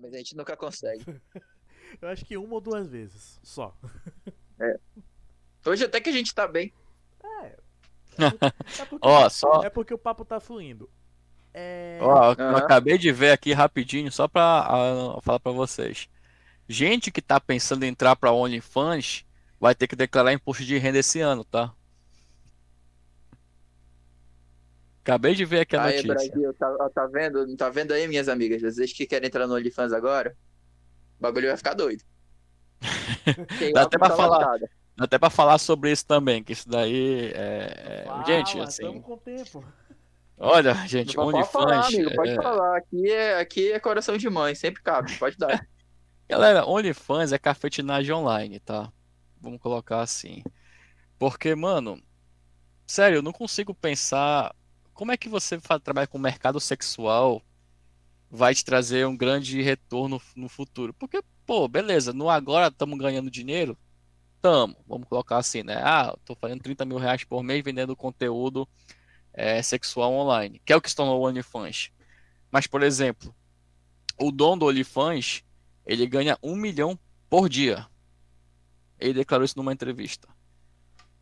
[0.00, 1.04] mas a gente nunca consegue.
[2.00, 3.74] Eu acho que uma ou duas vezes, só.
[4.60, 4.78] É.
[5.64, 6.72] Hoje até que a gente tá bem.
[7.22, 7.56] É.
[8.18, 9.62] É porque, é só.
[9.62, 10.90] é porque o papo tá fluindo.
[11.54, 11.98] É.
[12.02, 16.08] Ó, eu acabei de ver aqui rapidinho, só pra ah, falar pra vocês.
[16.68, 19.24] Gente que tá pensando em entrar pra OnlyFans
[19.58, 21.74] vai ter que declarar imposto de renda esse ano, tá?
[25.08, 26.30] Acabei de ver aqui a Aí, notícia.
[26.32, 27.56] Brasil, tá, tá vendo?
[27.56, 28.60] Tá vendo aí, minhas amigas?
[28.60, 30.36] Vocês que querem entrar no OnlyFans agora,
[31.18, 32.04] o bagulho vai ficar doido.
[33.72, 34.58] Dá até pra falar.
[34.96, 38.02] Dá até pra falar sobre isso também, que isso daí é.
[38.02, 39.00] é- Fala, Gente, assim.
[39.00, 39.64] com tempo.
[40.36, 41.94] Olha, gente, Pode falar, OnlyFans.
[41.94, 42.76] amigo, pode é- falar.
[42.76, 45.48] Aqui é, aqui é coração de mãe, sempre cabe, pode dar.
[46.28, 48.92] Galera, OnlyFans é cafetinagem online, tá?
[49.40, 50.44] Vamos colocar assim.
[51.18, 51.98] Porque, mano,
[52.86, 54.54] sério, eu não consigo pensar
[54.98, 57.40] como é que você trabalha com o mercado sexual
[58.28, 60.92] vai te trazer um grande retorno no futuro.
[60.92, 63.78] Porque, pô, beleza, no agora estamos ganhando dinheiro?
[64.42, 65.80] Tamo, vamos colocar assim, né?
[65.84, 68.68] Ah, tô fazendo 30 mil reais por mês vendendo conteúdo
[69.32, 71.92] é, sexual online, que é o que se tornou o OnlyFans.
[72.50, 73.32] Mas, por exemplo,
[74.18, 75.44] o dono do OnlyFans,
[75.86, 76.98] ele ganha um milhão
[77.30, 77.86] por dia.
[78.98, 80.26] Ele declarou isso numa entrevista.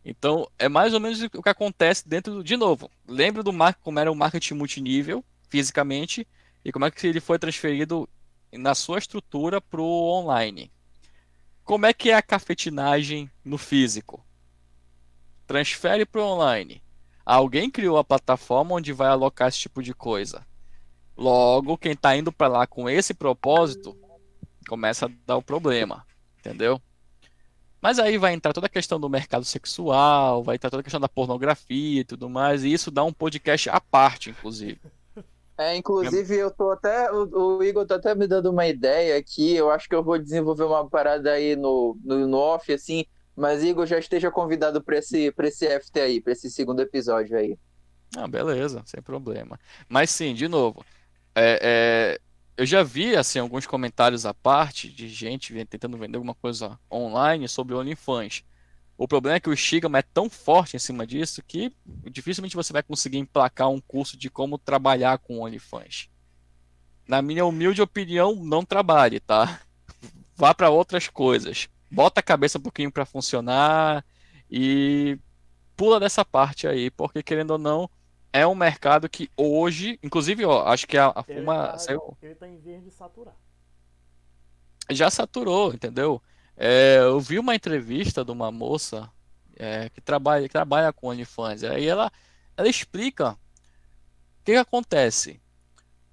[0.09, 2.41] Então, é mais ou menos o que acontece dentro do.
[2.41, 6.25] De novo, lembra do marketing, como era o marketing multinível, fisicamente,
[6.63, 8.07] e como é que ele foi transferido
[8.53, 10.71] na sua estrutura para o online.
[11.65, 14.25] Como é que é a cafetinagem no físico?
[15.45, 16.81] Transfere para o online.
[17.25, 20.47] Alguém criou a plataforma onde vai alocar esse tipo de coisa.
[21.17, 23.93] Logo, quem está indo para lá com esse propósito
[24.69, 26.07] começa a dar o problema,
[26.39, 26.81] entendeu?
[27.81, 30.99] Mas aí vai entrar toda a questão do mercado sexual, vai entrar toda a questão
[30.99, 34.79] da pornografia e tudo mais, e isso dá um podcast à parte, inclusive.
[35.57, 37.11] É, inclusive, eu tô até.
[37.11, 39.55] O, o Igor tá até me dando uma ideia aqui.
[39.55, 43.05] Eu acho que eu vou desenvolver uma parada aí no, no, no off, assim.
[43.35, 47.35] Mas, Igor, já esteja convidado pra esse, pra esse FT aí, pra esse segundo episódio
[47.35, 47.57] aí.
[48.15, 49.59] Ah, beleza, sem problema.
[49.89, 50.85] Mas sim, de novo,
[51.35, 52.21] é, é,
[52.57, 57.47] eu já vi assim alguns comentários à parte de gente tentando vender alguma coisa online
[57.47, 58.43] sobre OnlyFans.
[58.97, 61.71] O problema é que o estigma é tão forte em cima disso que
[62.09, 66.09] dificilmente você vai conseguir emplacar um curso de como trabalhar com OnlyFans.
[67.07, 69.61] Na minha humilde opinião, não trabalhe, tá?
[70.35, 71.69] Vá para outras coisas.
[71.91, 74.03] Bota a cabeça um pouquinho para funcionar
[74.49, 75.19] e
[75.75, 77.87] pula dessa parte aí, porque querendo ou não,
[78.33, 82.17] é um mercado que hoje, inclusive, ó, acho que a, a Ele Fuma tá, saiu-
[82.21, 83.35] ele tá em vez de saturar.
[84.91, 86.21] já saturou, entendeu?
[86.55, 89.11] É, eu vi uma entrevista de uma moça
[89.55, 92.11] é, que trabalha, que trabalha com OnlyFans, aí ela,
[92.55, 93.37] ela explica o
[94.43, 95.41] que que acontece.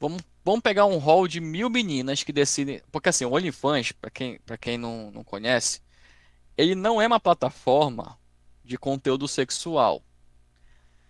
[0.00, 4.10] Vamos, vamos pegar um hall de mil meninas que decidem, porque assim, o OnlyFans, para
[4.10, 5.80] quem, para quem não, não conhece,
[6.56, 8.18] ele não é uma plataforma
[8.64, 10.02] de conteúdo sexual.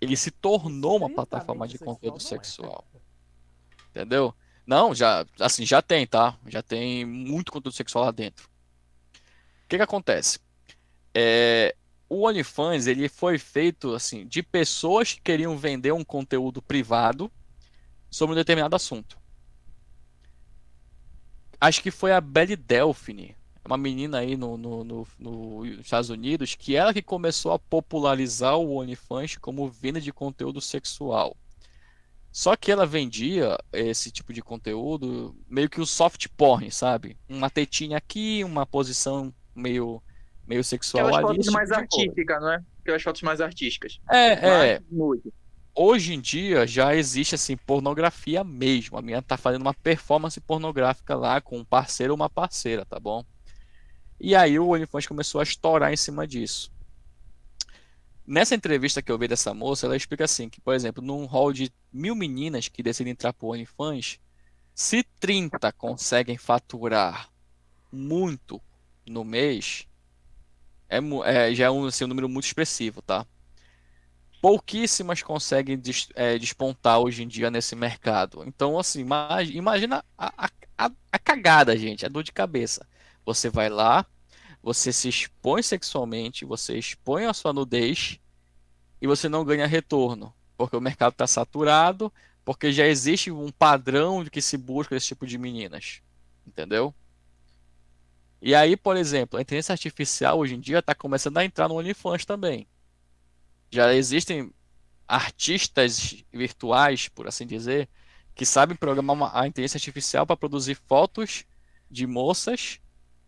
[0.04, 2.20] Ele se tornou uma plataforma de conteúdo é.
[2.20, 2.84] sexual.
[3.90, 4.34] Entendeu?
[4.66, 6.38] Não, já, assim, já tem, tá?
[6.46, 8.46] Já tem muito conteúdo sexual lá dentro.
[8.46, 10.38] O que que acontece?
[11.14, 11.74] É,
[12.08, 17.30] o OnlyFans, ele foi feito, assim, de pessoas que queriam vender um conteúdo privado
[18.10, 19.18] sobre um determinado assunto.
[21.60, 26.10] Acho que foi a Belle Delphine, uma menina aí no, no, no- no- nos Estados
[26.10, 31.36] Unidos, que ela que começou a popularizar o OnlyFans como venda de conteúdo sexual.
[32.30, 37.16] Só que ela vendia esse tipo de conteúdo meio que o soft porn, sabe?
[37.28, 40.02] Uma tetinha aqui, uma posição meio,
[40.46, 42.62] meio sexual Aquelas ali, fotos mais artísticas, não é?
[42.82, 44.00] Aquelas fotos mais artísticas.
[44.10, 44.80] É, é.
[44.90, 45.32] Nude.
[45.76, 48.98] Hoje em dia já existe assim pornografia mesmo.
[48.98, 52.98] A minha tá fazendo uma performance pornográfica lá com um parceiro ou uma parceira, tá
[52.98, 53.24] bom?
[54.20, 56.72] E aí o OnlyFans começou a estourar em cima disso.
[58.26, 61.52] Nessa entrevista que eu vi dessa moça, ela explica assim que, por exemplo, num hall
[61.52, 64.18] de mil meninas que decidem entrar pro OnlyFans,
[64.74, 67.30] se 30 conseguem faturar
[67.92, 68.62] muito
[69.06, 69.86] no mês,
[70.88, 73.26] é, é- já é um, assim, um número muito expressivo, tá?
[74.40, 75.80] pouquíssimas conseguem
[76.14, 78.44] é, despontar hoje em dia nesse mercado.
[78.46, 80.50] Então, assim, ima- imagina a, a,
[80.86, 82.86] a- a cagada, gente, a dor de cabeça.
[83.24, 84.06] Você vai lá,
[84.64, 88.18] você se expõe sexualmente, você expõe a sua nudez
[88.98, 92.10] e você não ganha retorno, porque o mercado está saturado,
[92.46, 96.00] porque já existe um padrão de que se busca esse tipo de meninas,
[96.46, 96.94] entendeu?
[98.40, 101.74] E aí, por exemplo, a inteligência artificial hoje em dia está começando a entrar no
[101.74, 102.66] OnlyFans também.
[103.70, 104.50] Já existem
[105.06, 107.86] artistas virtuais, por assim dizer,
[108.34, 111.44] que sabem programar uma, a inteligência artificial para produzir fotos
[111.90, 112.80] de moças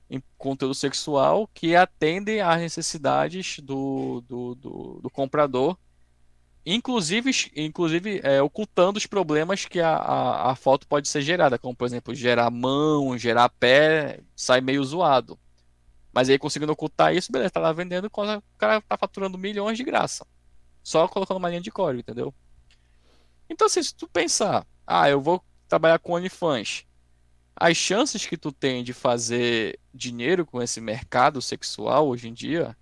[0.08, 5.76] em conteúdo sexual que atendem às necessidades do, do, do, do comprador,
[6.64, 11.74] inclusive, inclusive é, ocultando os problemas que a, a, a, foto pode ser gerada, como
[11.74, 15.38] por exemplo gerar mão, gerar pé, sai meio zoado.
[16.12, 19.84] Mas aí conseguindo ocultar isso, beleza, tá lá vendendo, o cara tá faturando milhões de
[19.84, 20.26] graça.
[20.82, 22.32] Só colocando uma linha de código, entendeu?
[23.50, 26.86] Então, assim, se tu pensar, ah, eu vou trabalhar com OnlyFans,
[27.56, 32.76] as chances que tu tem de fazer dinheiro com esse mercado sexual hoje em dia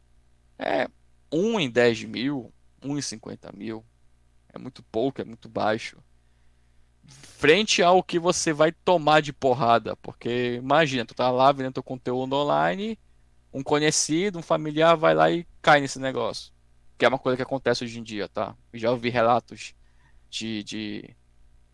[0.59, 0.88] é
[1.32, 3.85] 1 em 10 mil, 1 em 50 mil.
[4.53, 5.99] É muito pouco, é muito baixo.
[7.06, 9.97] Frente ao que você vai tomar de porrada.
[9.97, 12.99] Porque imagina, tu tá lá vendendo teu conteúdo online
[13.55, 16.53] um conhecido, um familiar vai lá e cai nesse negócio.
[16.99, 18.56] Que é uma coisa que acontece hoje em dia, tá?
[18.73, 19.75] Eu já ouvi relatos
[20.29, 20.65] de.
[20.65, 21.17] de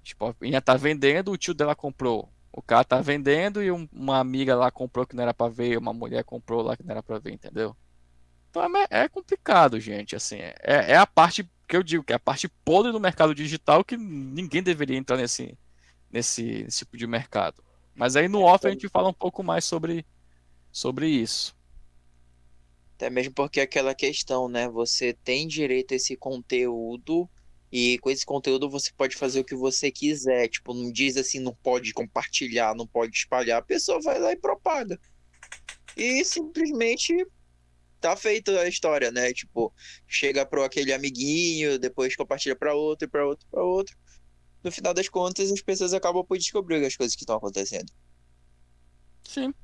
[0.03, 2.31] tipo, a tá vendendo, o tio dela comprou.
[2.53, 5.79] O cara tá vendendo e um, uma amiga lá comprou que não era para ver,
[5.79, 7.77] uma mulher comprou lá que não era para ver, entendeu?
[8.51, 10.17] Então é, é, complicado, gente.
[10.17, 13.35] Assim, é, é a parte que eu digo, que é a parte podre do mercado
[13.35, 15.57] digital que ninguém deveria entrar nesse,
[16.11, 17.63] nesse, nesse tipo de mercado.
[17.95, 20.05] Mas aí no off a gente fala um pouco mais sobre,
[20.73, 21.55] sobre isso.
[22.97, 24.69] Até mesmo porque aquela questão, né?
[24.69, 27.31] Você tem direito a esse conteúdo
[27.73, 30.49] e com esse conteúdo você pode fazer o que você quiser.
[30.49, 33.59] Tipo, não diz assim, não pode compartilhar, não pode espalhar.
[33.59, 34.99] A pessoa vai lá e propaga.
[35.97, 37.15] E simplesmente
[38.01, 39.33] tá feita a história, né?
[39.33, 39.73] Tipo,
[40.07, 43.97] chega pro aquele amiguinho, depois compartilha para outro, para outro, para outro.
[44.65, 47.91] No final das contas, as pessoas acabam por descobrir as coisas que estão acontecendo.
[49.25, 49.55] Sim.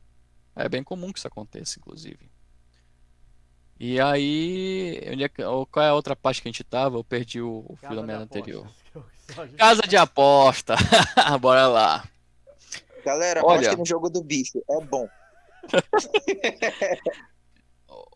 [0.55, 2.31] É bem comum que isso aconteça, inclusive.
[3.79, 6.97] E aí, onde é qual é a outra parte que a gente tava?
[6.97, 8.67] Eu perdi o, o fio da minha anterior.
[9.59, 10.77] Casa de aposta.
[11.41, 12.09] Bora lá.
[13.05, 15.07] Galera, Olha, no jogo do bicho, é bom.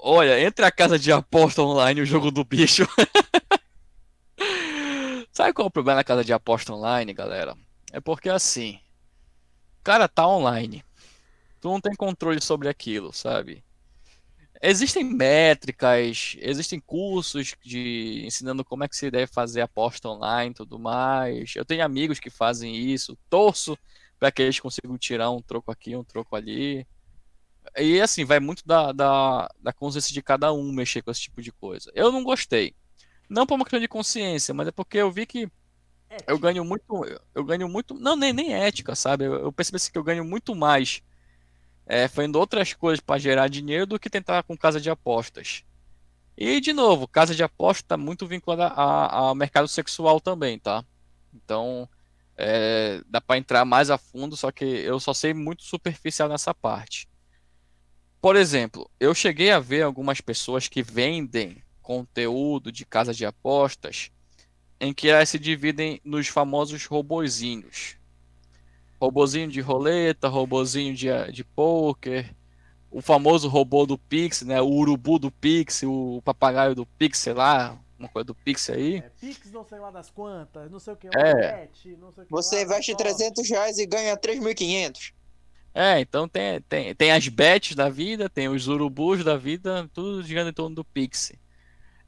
[0.01, 2.89] Olha, entre a casa de aposta online e o jogo do bicho.
[5.31, 7.55] Sabe qual é o problema da casa de aposta online, galera?
[7.93, 8.81] É porque assim,
[9.79, 10.83] o cara tá online.
[11.61, 13.63] Tu não tem controle sobre aquilo, sabe?
[14.63, 20.55] Existem métricas, existem cursos de ensinando como é que se deve fazer aposta online e
[20.55, 21.55] tudo mais.
[21.57, 23.79] Eu tenho amigos que fazem isso, torço
[24.19, 26.87] para que eles consigam tirar um troco aqui, um troco ali.
[27.79, 31.41] E assim, vai muito da, da, da consciência de cada um mexer com esse tipo
[31.41, 31.91] de coisa.
[31.95, 32.75] Eu não gostei.
[33.31, 35.51] Não por uma questão de consciência, mas é porque eu vi que
[36.27, 36.85] eu ganho muito.
[37.35, 37.95] Eu ganho muito.
[37.95, 39.25] Não, nem, nem ética, sabe?
[39.25, 41.03] Eu, eu percebi assim, que eu ganho muito mais
[41.91, 45.65] é, fazendo outras coisas para gerar dinheiro do que tentar com casa de apostas.
[46.39, 50.85] E, de novo, casa de aposta está muito vinculada ao mercado sexual também, tá?
[51.35, 51.89] Então,
[52.37, 56.55] é, dá para entrar mais a fundo, só que eu só sei muito superficial nessa
[56.55, 57.09] parte.
[58.21, 64.13] Por exemplo, eu cheguei a ver algumas pessoas que vendem conteúdo de casa de apostas
[64.79, 68.00] em que elas se dividem nos famosos robozinhos
[69.01, 72.35] robozinho de roleta, robozinho de, de poker,
[72.91, 74.61] o famoso robô do Pix, né?
[74.61, 78.97] O urubu do Pix, o papagaio do Pix, sei lá, uma coisa do Pix aí.
[78.97, 81.09] É, Pix não sei lá das quantas, não sei o que.
[81.17, 81.69] É.
[81.99, 85.13] não sei o que Você lá, investe 300 reais e ganha 3.500.
[85.73, 90.23] É, então tem, tem, tem as bets da vida, tem os urubus da vida, tudo
[90.23, 91.33] girando em torno do Pix.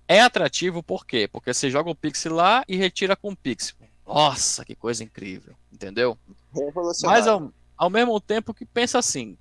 [0.08, 1.28] É atrativo por quê?
[1.30, 3.74] Porque você joga o Pix lá e retira com o Pix.
[4.04, 6.18] Nossa, que coisa incrível, entendeu?
[7.06, 9.36] Mas ao, ao mesmo tempo que pensa assim,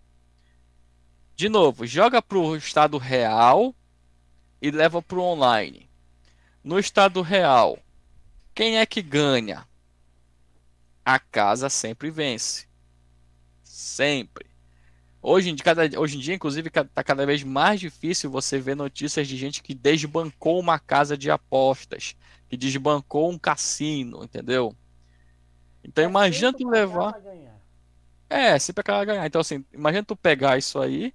[1.36, 3.76] de novo, joga para o estado real
[4.62, 5.90] e leva para o online.
[6.64, 7.80] No estado real,
[8.54, 9.68] quem é que ganha?
[11.04, 12.68] A casa sempre vence.
[13.64, 14.46] Sempre.
[15.24, 19.28] Hoje em, dia, hoje em dia, inclusive, está cada vez mais difícil você ver notícias
[19.28, 22.16] de gente que desbancou uma casa de apostas,
[22.50, 24.76] que desbancou um cassino, entendeu?
[25.84, 27.16] Então é imagina tu levar.
[28.30, 29.26] É, sempre aquela ganhar.
[29.26, 31.14] Então, assim, imagina tu pegar isso aí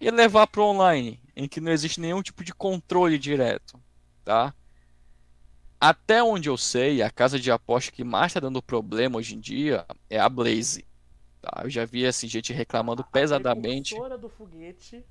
[0.00, 3.78] e levar pro online, em que não existe nenhum tipo de controle direto,
[4.24, 4.54] tá?
[5.78, 9.40] Até onde eu sei, a casa de aposta que mais está dando problema hoje em
[9.40, 10.86] dia é a Blaze.
[11.42, 11.60] Tá?
[11.62, 13.94] Eu já vi assim, gente reclamando a pesadamente.
[14.18, 15.04] do foguete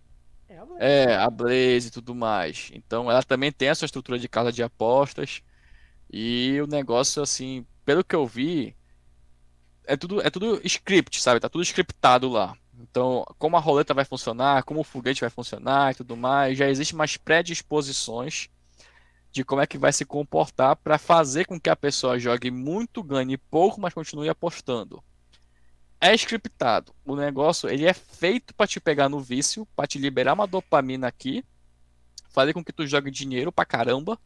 [0.50, 0.84] é a Blaze.
[0.84, 2.72] É, a Blaze e tudo mais.
[2.74, 5.44] Então ela também tem essa estrutura de casa de apostas.
[6.12, 8.76] E o negócio, assim, pelo que eu vi,
[9.86, 11.40] é tudo, é tudo script, sabe?
[11.40, 12.56] Tá tudo scriptado lá.
[12.80, 16.70] Então, como a roleta vai funcionar, como o foguete vai funcionar e tudo mais, já
[16.70, 18.50] existem mais predisposições
[19.32, 23.02] de como é que vai se comportar para fazer com que a pessoa jogue muito,
[23.02, 25.04] ganhe pouco, mas continue apostando.
[26.00, 26.94] É scriptado.
[27.06, 31.08] O negócio ele é feito para te pegar no vício, para te liberar uma dopamina
[31.08, 31.44] aqui,
[32.30, 34.20] fazer com que tu jogue dinheiro pra caramba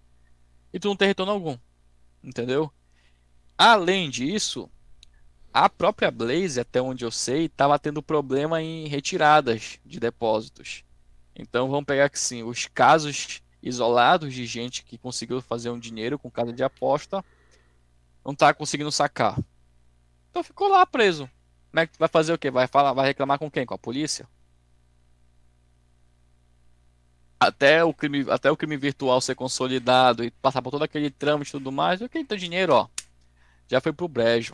[0.74, 1.58] e tu não tem retorno algum.
[2.24, 2.72] Entendeu?
[3.58, 4.70] Além disso,
[5.58, 10.84] a própria Blaze, até onde eu sei, estava tendo problema em retiradas de depósitos.
[11.36, 16.20] Então vamos pegar que sim, os casos isolados de gente que conseguiu fazer um dinheiro
[16.20, 17.26] com casa de aposta
[18.24, 19.36] não está conseguindo sacar.
[20.30, 21.28] Então ficou lá preso.
[21.72, 22.52] Como é que vai fazer o quê?
[22.52, 23.66] Vai falar, vai reclamar com quem?
[23.66, 24.30] Com a polícia?
[27.40, 31.50] Até o crime, até o crime virtual ser consolidado e passar por todo aquele trâmite
[31.50, 32.88] e tudo mais, quem tem dinheiro, ó,
[33.68, 34.54] já foi pro brejo.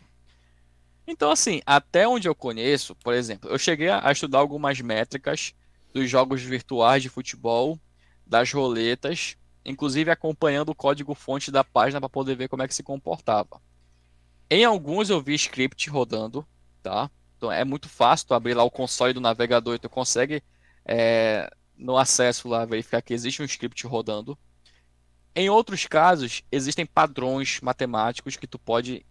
[1.05, 5.53] Então, assim, até onde eu conheço, por exemplo, eu cheguei a estudar algumas métricas
[5.93, 7.77] dos jogos virtuais de futebol,
[8.25, 12.83] das roletas, inclusive acompanhando o código-fonte da página para poder ver como é que se
[12.83, 13.61] comportava.
[14.49, 16.45] Em alguns eu vi script rodando,
[16.81, 17.09] tá?
[17.37, 20.41] Então é muito fácil tu abrir lá o console do navegador e tu consegue
[20.85, 24.37] é, no acesso lá verificar que existe um script rodando.
[25.35, 29.05] Em outros casos, existem padrões matemáticos que tu pode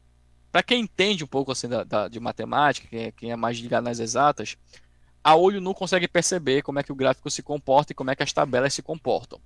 [0.53, 3.59] para quem entende um pouco assim da, da, de matemática, quem é, quem é mais
[3.59, 4.59] ligado nas exatas,
[5.25, 8.15] a olho nu consegue perceber como é que o gráfico se comporta e como é
[8.15, 9.41] que as tabelas se comportam.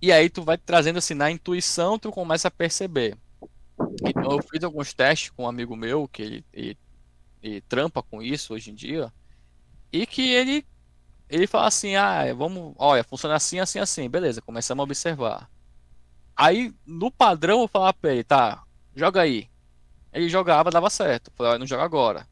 [0.00, 3.18] E aí tu vai trazendo assim na intuição, tu começa a perceber.
[4.04, 6.78] Então eu fiz alguns testes com um amigo meu que ele, ele,
[7.42, 9.12] ele trampa com isso hoje em dia
[9.92, 10.64] e que ele
[11.28, 15.50] ele fala assim, ah, vamos, olha, funciona assim, assim, assim, beleza, começamos a observar.
[16.36, 18.62] Aí no padrão eu falava para ele, tá,
[18.94, 19.48] joga aí.
[20.16, 21.30] Ele jogava, dava certo.
[21.36, 22.26] Falei, não joga agora.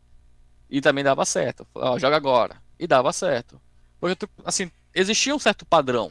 [0.71, 1.67] E também dava certo.
[1.73, 2.57] Falei, joga agora.
[2.79, 3.61] E dava certo.
[4.01, 6.11] Porque, assim, existia um certo padrão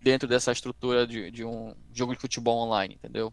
[0.00, 3.32] dentro dessa estrutura de, de um jogo de futebol online, entendeu?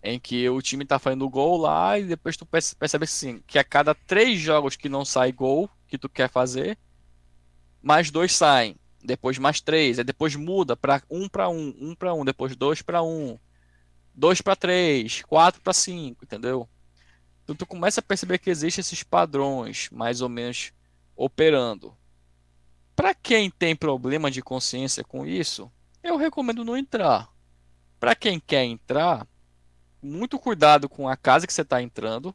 [0.00, 3.64] Em que o time tá fazendo gol lá e depois tu percebe assim, que a
[3.64, 6.78] cada três jogos que não sai gol que tu quer fazer,
[7.82, 8.76] mais dois saem.
[9.02, 9.98] Depois mais três.
[9.98, 13.36] Aí depois muda para um para um, um para um, depois dois para um.
[14.16, 16.66] 2 para 3, 4 para 5, entendeu?
[17.44, 20.72] Então tu começa a perceber que existem esses padrões mais ou menos
[21.14, 21.94] operando.
[22.94, 25.70] Para quem tem problema de consciência com isso,
[26.02, 27.30] eu recomendo não entrar.
[28.00, 29.28] Para quem quer entrar,
[30.02, 32.34] muito cuidado com a casa que você está entrando,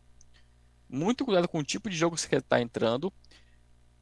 [0.87, 3.11] muito cuidado com o tipo de jogo que você está entrando,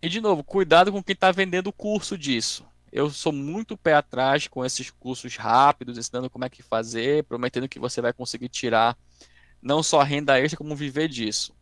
[0.02, 3.94] e de novo, cuidado com quem está vendendo o curso disso eu sou muito pé
[3.94, 8.50] atrás com esses cursos rápidos, ensinando como é que fazer, prometendo que você vai conseguir
[8.50, 8.98] tirar
[9.62, 11.54] não só renda extra, como viver disso.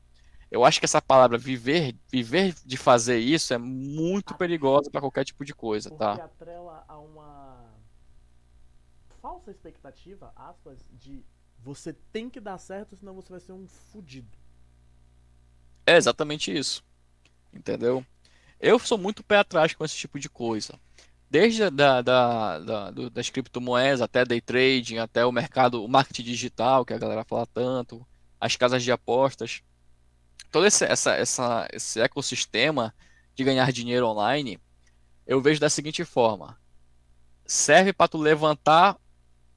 [0.49, 5.25] Eu acho que essa palavra viver, viver de fazer isso é muito perigosa para qualquer
[5.25, 6.23] tipo de coisa, Porque tá?
[6.23, 7.65] atrela a uma
[9.21, 11.25] falsa expectativa, aspas, de
[11.59, 14.37] você tem que dar certo, senão você vai ser um fudido.
[15.85, 16.81] É exatamente isso.
[17.51, 18.05] Entendeu?
[18.59, 20.79] Eu sou muito pé atrás com esse tipo de coisa
[21.29, 26.85] desde da, da, da, das criptomoedas até day trading, até o mercado, o marketing digital,
[26.85, 28.05] que a galera fala tanto,
[28.39, 29.61] as casas de apostas,
[30.51, 32.93] todo esse, essa, essa, esse ecossistema
[33.35, 34.59] de ganhar dinheiro online,
[35.25, 36.57] eu vejo da seguinte forma:
[37.45, 38.97] serve para tu levantar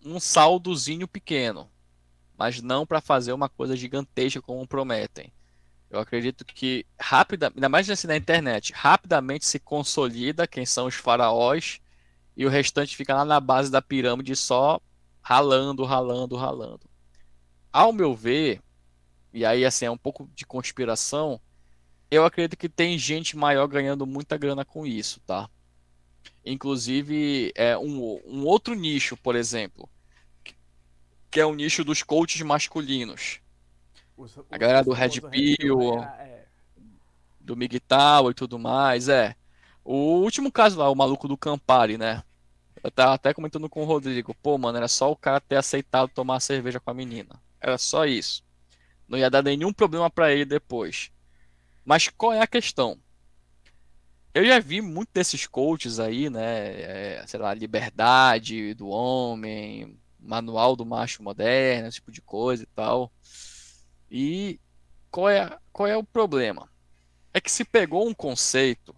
[0.05, 1.71] um saldozinho pequeno,
[2.37, 5.33] mas não para fazer uma coisa gigantesca como prometem.
[5.91, 10.95] Eu acredito que rápida, ainda mais assim na internet, rapidamente se consolida quem são os
[10.95, 11.81] faraós
[12.37, 14.81] e o restante fica lá na base da pirâmide só
[15.21, 16.89] ralando, ralando, ralando.
[17.73, 18.63] Ao meu ver,
[19.33, 21.41] e aí assim é um pouco de conspiração,
[22.09, 25.51] eu acredito que tem gente maior ganhando muita grana com isso, tá?
[26.45, 29.91] Inclusive é um, um outro nicho, por exemplo,
[31.31, 33.41] que é o nicho dos coaches masculinos
[34.21, 36.45] os, a galera do Red Pill, é.
[37.41, 39.35] do Migtal e tudo mais, é.
[39.85, 42.23] O último caso lá, o maluco do Campari, né?
[42.83, 46.11] Eu tava até comentando com o Rodrigo, pô, mano, era só o cara ter aceitado
[46.11, 47.41] tomar cerveja com a menina.
[47.61, 48.43] Era só isso.
[49.09, 51.11] Não ia dar nenhum problema para ele depois.
[51.85, 52.99] Mas qual é a questão?
[54.33, 56.81] Eu já vi muito desses coaches aí, né?
[56.81, 62.67] É, sei lá, liberdade do homem, manual do macho moderno, esse tipo de coisa e
[62.67, 63.11] tal.
[64.11, 64.61] E
[65.11, 66.69] qual é, qual é o problema?
[67.33, 68.95] É que se pegou um conceito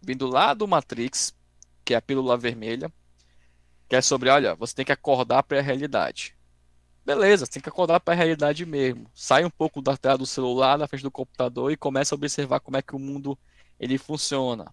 [0.00, 1.34] vindo lá do Matrix,
[1.84, 2.92] que é a pílula vermelha,
[3.88, 6.36] que é sobre, olha, você tem que acordar para a realidade.
[7.04, 9.10] Beleza, você tem que acordar para a realidade mesmo.
[9.14, 12.60] Sai um pouco da tela do celular, da frente do computador e começa a observar
[12.60, 13.38] como é que o mundo
[13.80, 14.72] ele funciona.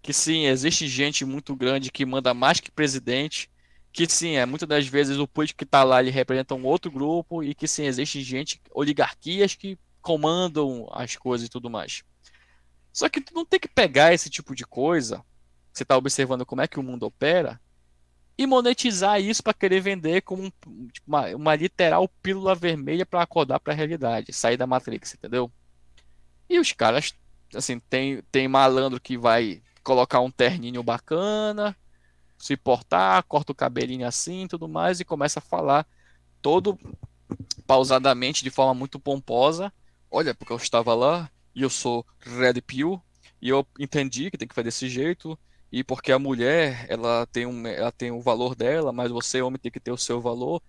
[0.00, 3.50] Que sim, existe gente muito grande que manda mais que presidente,
[3.94, 6.90] que sim, é muitas das vezes o político que tá lá ele representa um outro
[6.90, 12.02] grupo e que sim, existe gente, oligarquias que comandam as coisas e tudo mais.
[12.92, 15.24] Só que tu não tem que pegar esse tipo de coisa,
[15.72, 17.60] você tá observando como é que o mundo opera,
[18.36, 20.50] e monetizar isso para querer vender como um,
[20.88, 25.48] tipo, uma, uma, literal pílula vermelha para acordar para a realidade, sair da Matrix, entendeu?
[26.50, 27.14] E os caras,
[27.54, 31.76] assim, tem, tem malandro que vai colocar um terninho bacana,
[32.38, 35.86] se portar, corta o cabelinho assim tudo mais e começa a falar
[36.42, 36.78] todo
[37.66, 39.72] pausadamente, de forma muito pomposa.
[40.10, 43.00] Olha, porque eu estava lá e eu sou Red Pill
[43.40, 45.38] e eu entendi que tem que fazer desse jeito
[45.72, 49.58] e porque a mulher ela tem um ela tem o valor dela, mas você homem
[49.58, 50.62] tem que ter o seu valor.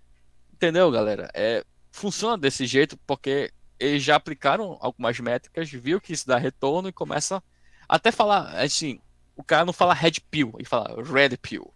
[0.53, 1.29] Entendeu, galera?
[1.33, 6.89] É funciona desse jeito porque eles já aplicaram algumas métricas, viu que isso dá retorno
[6.89, 7.41] e começa
[7.87, 8.99] até falar assim,
[9.35, 11.73] o cara não fala red pill, ele fala red pill.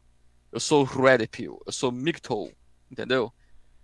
[0.51, 2.51] Eu sou red pill, eu sou MGTOW,
[2.89, 3.31] entendeu?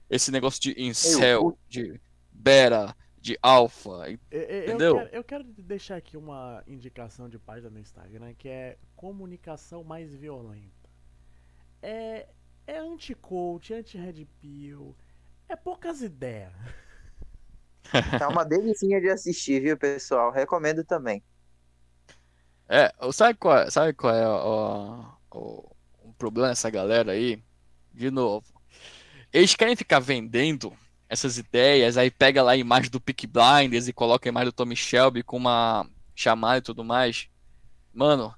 [0.10, 2.00] Esse negócio de incel, de
[2.32, 4.98] beta, de alfa, entendeu?
[4.98, 9.84] Eu quero, eu quero, deixar aqui uma indicação de página no Instagram que é comunicação
[9.84, 10.89] mais violenta.
[11.82, 12.27] É,
[12.65, 14.96] é anti-coach, anti-red pill,
[15.48, 16.53] é poucas ideias.
[18.17, 20.32] Tá uma delicinha de assistir, viu, pessoal?
[20.32, 21.24] Recomendo também.
[22.67, 27.41] É, sabe qual, sabe qual é o, o, o problema dessa galera aí?
[27.93, 28.45] De novo,
[29.31, 30.75] eles querem ficar vendendo
[31.07, 34.55] essas ideias, aí pega lá a imagem do Peak Blinders e coloca a imagem do
[34.55, 37.27] Tommy Shelby com uma chamada e tudo mais.
[37.93, 38.34] Mano,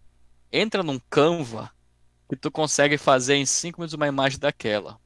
[0.52, 1.72] entra num Canva
[2.30, 5.00] que tu consegue fazer em 5 minutos uma imagem daquela.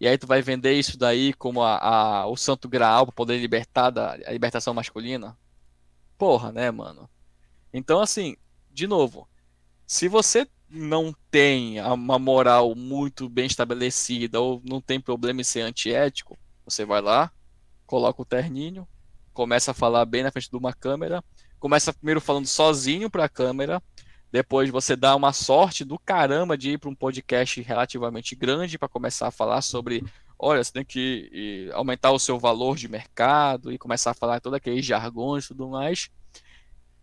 [0.00, 3.38] E aí tu vai vender isso daí como a, a o santo graal para poder
[3.38, 5.36] libertar da a libertação masculina.
[6.18, 7.08] Porra, né, mano?
[7.72, 8.36] Então, assim,
[8.76, 9.26] de novo,
[9.86, 15.62] se você não tem uma moral muito bem estabelecida ou não tem problema em ser
[15.62, 17.32] antiético, você vai lá,
[17.86, 18.86] coloca o terninho,
[19.32, 21.24] começa a falar bem na frente de uma câmera,
[21.58, 23.82] começa primeiro falando sozinho para a câmera,
[24.30, 28.90] depois você dá uma sorte do caramba de ir para um podcast relativamente grande para
[28.90, 30.04] começar a falar sobre,
[30.38, 34.38] olha, você tem que e, aumentar o seu valor de mercado e começar a falar
[34.38, 36.10] todos aqueles jargões e tudo mais.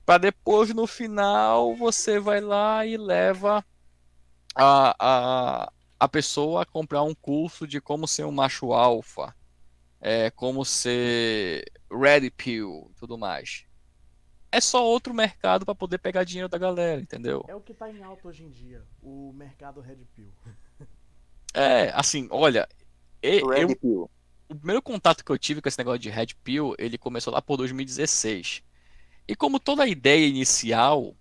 [0.06, 3.66] Para depois, no final, você vai lá e leva
[4.56, 9.34] a, a, a pessoa a comprar um curso de como ser um macho alfa
[10.04, 13.66] é, como ser Red Pill tudo mais.
[14.52, 17.44] É só outro mercado para poder pegar dinheiro da galera, entendeu?
[17.48, 20.32] É o que tá em alta hoje em dia, o mercado Red Pill.
[21.56, 22.68] é, assim, olha,
[23.22, 24.10] eu, eu,
[24.50, 27.42] o primeiro contato que eu tive com esse negócio de Red Pill, ele começou lá
[27.42, 28.62] por 2016.
[29.28, 31.16] E como toda ideia inicial,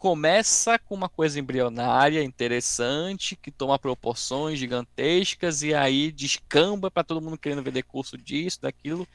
[0.00, 7.20] começa com uma coisa embrionária, interessante, que toma proporções gigantescas e aí descamba para todo
[7.20, 9.06] mundo querendo vender curso disso, daquilo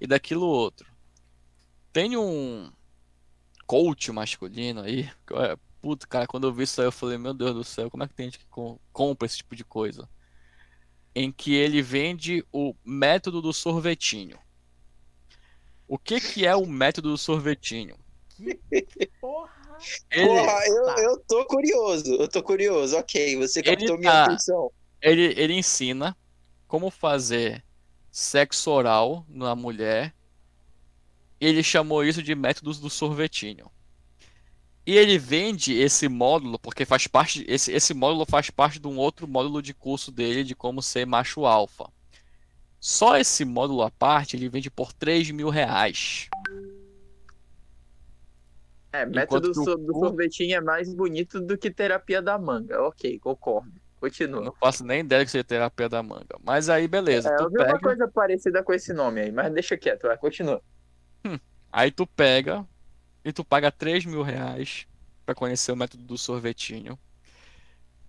[0.00, 0.90] e daquilo outro.
[1.92, 2.72] Tem um
[3.66, 5.10] coach masculino aí,
[5.80, 8.08] puto, cara, quando eu vi isso aí eu falei, meu Deus do céu, como é
[8.08, 8.46] que tem gente que
[8.92, 10.08] compra esse tipo de coisa?
[11.14, 14.38] Em que ele vende o método do sorvetinho.
[15.90, 17.96] O que que é o método do sorvetinho?
[18.38, 19.50] Que porra
[20.08, 20.28] ele...
[20.28, 21.02] Porra, eu, tá.
[21.02, 22.96] eu tô curioso, eu tô curioso.
[22.96, 24.24] Ok, você captou minha tá...
[24.26, 24.70] atenção.
[25.02, 26.16] Ele, ele ensina
[26.68, 27.64] como fazer
[28.08, 30.14] sexo oral na mulher.
[31.40, 33.68] Ele chamou isso de métodos do sorvetinho.
[34.86, 38.96] E ele vende esse módulo porque faz parte esse, esse módulo faz parte de um
[38.96, 41.90] outro módulo de curso dele de como ser macho alfa.
[42.80, 46.30] Só esse módulo à parte ele vende por 3 mil reais.
[48.90, 52.82] É, método do, do sorvetinho é mais bonito do que terapia da manga.
[52.82, 53.70] Ok, concordo.
[54.00, 54.40] Continua.
[54.40, 56.38] não faço nem ideia que seja terapia da manga.
[56.42, 57.28] Mas aí, beleza.
[57.28, 57.72] É, eu vi pega...
[57.72, 60.62] uma coisa parecida com esse nome aí, mas deixa quieto, vai, continua.
[61.22, 61.38] Hum,
[61.70, 62.66] aí tu pega
[63.22, 64.86] e tu paga 3 mil reais
[65.26, 66.98] pra conhecer o método do sorvetinho.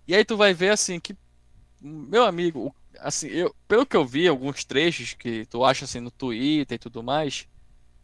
[0.08, 1.14] E aí tu vai ver assim que,
[1.82, 6.12] meu amigo, assim, eu, pelo que eu vi, alguns trechos que tu acha assim no
[6.12, 7.48] Twitter e tudo mais,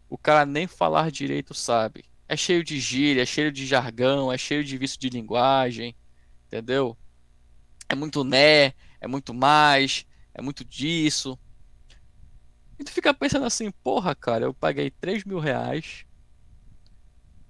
[0.09, 4.37] o cara nem falar direito sabe é cheio de gíria, é cheio de jargão, é
[4.37, 5.95] cheio de vício de linguagem,
[6.45, 6.97] entendeu?
[7.87, 11.39] É muito né, é muito mais, é muito disso.
[12.77, 16.05] E tu fica pensando assim, porra, cara, eu paguei 3 mil reais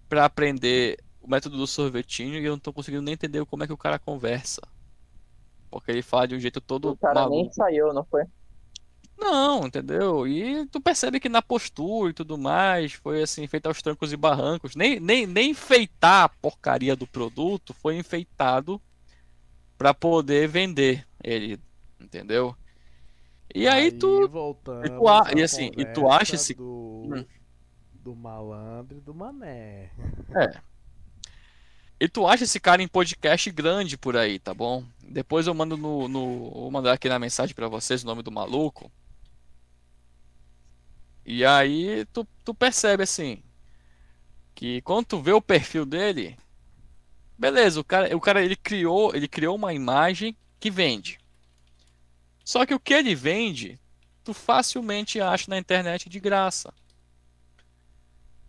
[0.08, 3.68] pra aprender o método do sorvetinho e eu não tô conseguindo nem entender como é
[3.68, 4.62] que o cara conversa.
[5.70, 6.92] Porque ele fala de um jeito todo.
[6.92, 7.36] O cara maluco.
[7.36, 8.24] nem saiu, não foi?
[9.20, 10.28] Não, entendeu?
[10.28, 14.18] E tu percebe que na postura e tudo mais foi assim, feito aos trancos e
[14.18, 14.76] barrancos.
[14.76, 18.80] Nem, nem, nem enfeitar a porcaria do produto foi enfeitado
[19.78, 21.60] para poder vender ele,
[22.00, 22.56] entendeu?
[23.56, 27.26] E aí, tu, voltamos e tu, a- e assim, e tu acha esse- do, Hum.
[27.96, 29.90] do malandro e do mané.
[32.00, 34.84] e tu acha esse cara em podcast grande por aí, tá bom?
[35.10, 38.32] Depois eu mando no, no vou mandar aqui na mensagem para vocês o nome do
[38.32, 38.92] maluco.
[41.26, 43.44] E aí tu, tu percebe assim
[44.56, 46.38] que quando tu vê o perfil dele,
[47.38, 51.20] beleza, o cara, o cara ele criou, ele criou uma imagem que vende.
[52.44, 53.80] Só que o que ele vende,
[54.24, 56.74] tu facilmente acha na internet de graça.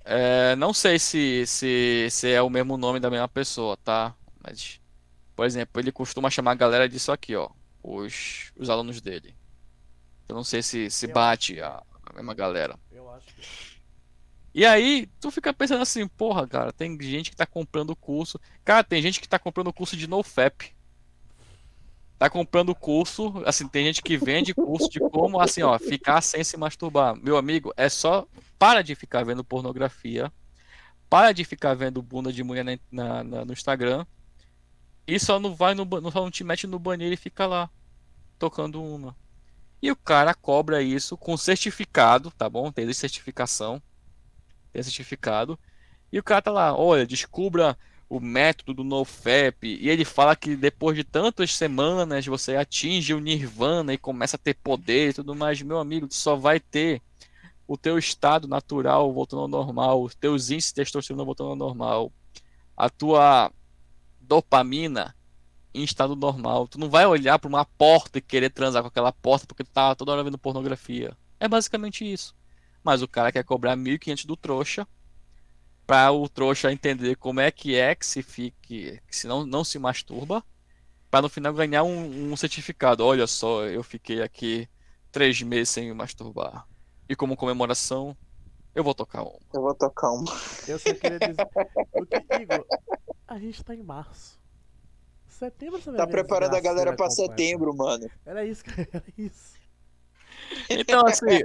[0.04, 4.14] É, não sei se, se, se é o mesmo nome da mesma pessoa, tá?
[4.42, 4.80] Mas,
[5.38, 7.48] por exemplo, ele costuma chamar a galera disso aqui, ó.
[7.80, 9.36] Os, os alunos dele.
[10.28, 12.76] Eu não sei se, se bate a, a mesma galera.
[12.90, 13.40] Eu acho que.
[14.52, 18.40] E aí, tu fica pensando assim, porra, cara, tem gente que tá comprando curso.
[18.64, 20.74] Cara, tem gente que tá comprando curso de NoFap.
[22.18, 26.42] Tá comprando curso, assim, tem gente que vende curso de como, assim, ó, ficar sem
[26.42, 27.14] se masturbar.
[27.14, 28.26] Meu amigo, é só
[28.58, 30.32] para de ficar vendo pornografia,
[31.08, 34.04] para de ficar vendo bunda de mulher na- na- na- no Instagram
[35.08, 37.70] e só não vai no, ba- só não te mete no banheiro e fica lá
[38.38, 39.16] tocando uma.
[39.82, 42.72] E o cara cobra isso com certificado, tá bom?
[42.72, 43.82] Tem certificação
[44.72, 45.58] tem certificado.
[46.12, 47.76] E o cara tá lá, olha, descubra
[48.08, 49.66] o método do NoFap.
[49.66, 54.38] E ele fala que depois de tantas semanas você atinge o Nirvana e começa a
[54.38, 55.60] ter poder e tudo mais.
[55.62, 57.02] Meu amigo, só vai ter
[57.66, 62.12] o teu estado natural voltando ao normal, os teus índices de testosterona voltando ao normal,
[62.76, 63.52] a tua
[64.28, 65.16] dopamina
[65.74, 66.68] em estado normal.
[66.68, 69.70] Tu não vai olhar para uma porta e querer transar com aquela porta porque tu
[69.70, 71.16] tá toda hora vendo pornografia.
[71.40, 72.36] É basicamente isso.
[72.84, 74.86] Mas o cara quer cobrar 1.500 do trouxa
[75.86, 79.64] para o trouxa entender como é que é que se fique, que se não, não
[79.64, 80.44] se masturba,
[81.10, 83.04] para no final ganhar um, um certificado.
[83.04, 84.68] Olha só, eu fiquei aqui
[85.10, 86.66] três meses sem me masturbar.
[87.08, 88.14] E como comemoração,
[88.74, 89.38] eu vou tocar um.
[89.54, 90.30] Eu vou tocar uma.
[90.68, 91.48] Eu só queria dizer.
[91.94, 92.66] o que, Igor,
[93.28, 94.38] a gente tá em março.
[95.28, 97.32] Setembro você vai Tá preparando a galera pra completa.
[97.32, 98.10] setembro, mano.
[98.26, 99.58] Era isso, cara, era isso.
[100.70, 101.40] Então, assim,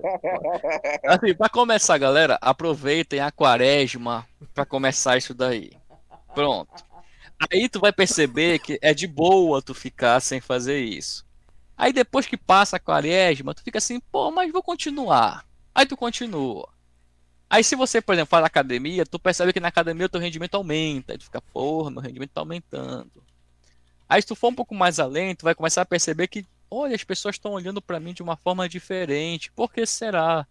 [1.05, 5.71] assim, para começar, galera, aproveitem a quaresma para começar isso daí.
[6.33, 6.71] Pronto.
[7.51, 11.25] Aí tu vai perceber que é de boa tu ficar sem fazer isso.
[11.77, 15.45] Aí depois que passa a quaresma, tu fica assim, pô, mas vou continuar.
[15.75, 16.69] Aí tu continua.
[17.53, 20.55] Aí se você, por exemplo, faz academia, tu percebe que na academia o teu rendimento
[20.55, 21.13] aumenta.
[21.13, 23.23] Aí tu fica, porra, meu rendimento tá aumentando.
[24.09, 26.95] Aí se tu for um pouco mais além, tu vai começar a perceber que, olha,
[26.95, 29.51] as pessoas estão olhando pra mim de uma forma diferente.
[29.51, 30.47] Por que será?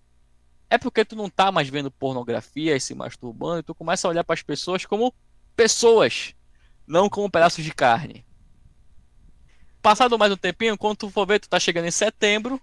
[0.70, 4.10] É porque tu não tá mais vendo pornografia e se masturbando, e tu começa a
[4.10, 5.12] olhar para as pessoas como
[5.56, 6.36] pessoas,
[6.86, 8.24] não como pedaços de carne.
[9.82, 12.60] Passado mais um tempinho, quando tu for ver, tu tá chegando em setembro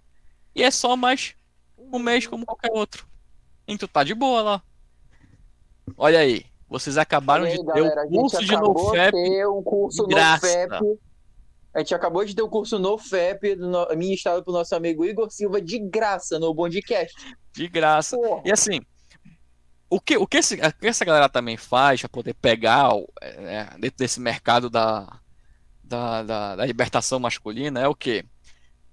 [0.56, 1.36] e é só mais
[1.78, 3.06] um mês como qualquer outro.
[3.70, 4.64] E tu tá de boa lá.
[5.98, 9.12] Olha aí, vocês acabaram aí, de ter galera, a o gente curso de NoFap.
[9.12, 10.68] ter um curso de graça.
[10.68, 11.00] NoFap.
[11.74, 13.88] A gente acabou de ter o curso NoFap no...
[13.96, 17.14] ministrado pro nosso amigo Igor Silva de graça no Bondcast.
[17.54, 18.18] De graça.
[18.44, 18.82] E assim,
[19.90, 23.08] o que, o que, esse- o que essa galera também faz para poder pegar o-
[23.22, 25.20] é, dentro desse mercado da,
[25.84, 28.26] da, da, da libertação masculina é o quê?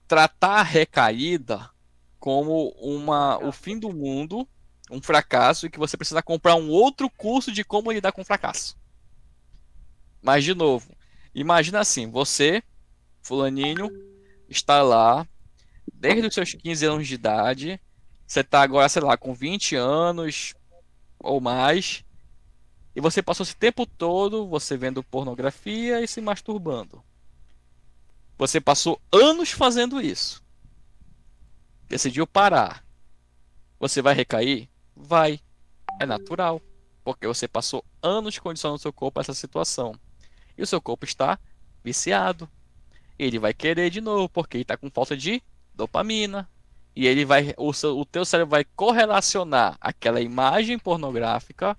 [0.06, 1.70] Tratar a recaída
[2.18, 4.46] como uma, o fim do mundo,
[4.90, 8.24] um fracasso, e que você precisa comprar um outro curso de como lidar com o
[8.24, 8.76] fracasso.
[10.22, 10.94] Mas, de novo,
[11.34, 12.62] imagina assim, você,
[13.22, 13.90] fulaninho,
[14.48, 15.26] está lá
[15.92, 17.80] desde os seus 15 anos de idade,
[18.26, 20.54] você tá agora, sei lá, com 20 anos
[21.18, 22.04] ou mais,
[22.94, 27.04] e você passou esse tempo todo você vendo pornografia e se masturbando.
[28.38, 30.42] Você passou anos fazendo isso.
[31.88, 32.84] Decidiu parar.
[33.78, 34.68] Você vai recair?
[34.96, 35.40] Vai.
[36.00, 36.60] É natural.
[37.04, 39.94] Porque você passou anos condicionando o seu corpo a essa situação.
[40.56, 41.38] E o seu corpo está
[41.84, 42.48] viciado.
[43.18, 45.42] Ele vai querer de novo, porque ele está com falta de
[45.74, 46.48] dopamina.
[46.96, 51.76] E ele vai, o, seu, o teu cérebro vai correlacionar aquela imagem pornográfica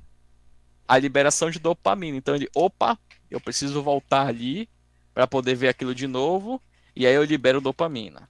[0.88, 2.16] à liberação de dopamina.
[2.16, 2.98] Então ele, opa,
[3.30, 4.70] eu preciso voltar ali
[5.14, 6.62] para poder ver aquilo de novo,
[6.96, 8.30] e aí eu libero dopamina.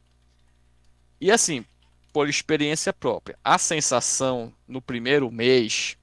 [1.19, 1.65] E assim,
[2.17, 5.95] por experiência própria, a sensação no primeiro mês,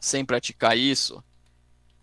[0.00, 1.22] sem praticar isso,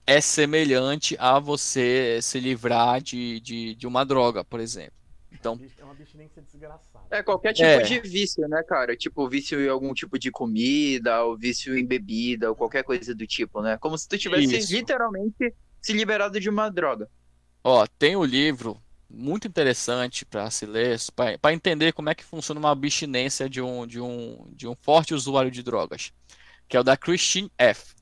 [0.07, 4.93] é semelhante a você se livrar de, de, de uma droga, por exemplo.
[5.33, 7.05] Então, É uma abstinência desgraçada.
[7.11, 7.81] É qualquer tipo É.
[7.81, 8.95] de vício, né, cara?
[8.95, 13.27] Tipo, vício em algum tipo de comida, ou vício em bebida, ou qualquer coisa do
[13.27, 13.77] tipo, né?
[13.79, 14.73] Como se tu tivesse Isso.
[14.73, 17.09] literalmente se liberado de uma droga.
[17.61, 20.99] Ó, tem o livro muito interessante para se ler,
[21.41, 25.13] para entender como é que funciona uma abstinência de um, de, um, de um forte
[25.13, 26.11] usuário de drogas,
[26.67, 27.95] que é o da Christine F.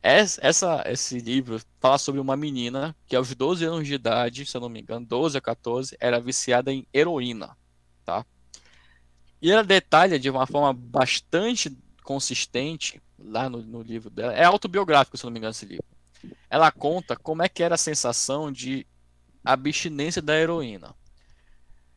[0.00, 4.60] Essa, esse livro fala sobre uma menina que aos 12 anos de idade, se eu
[4.60, 7.56] não me engano, 12 a 14, era viciada em heroína,
[8.04, 8.24] tá?
[9.42, 14.32] E ela detalha de uma forma bastante consistente lá no, no livro dela.
[14.32, 15.84] É autobiográfico, se eu não me engano, esse livro.
[16.48, 18.86] Ela conta como é que era a sensação de
[19.52, 20.94] abstinência da heroína.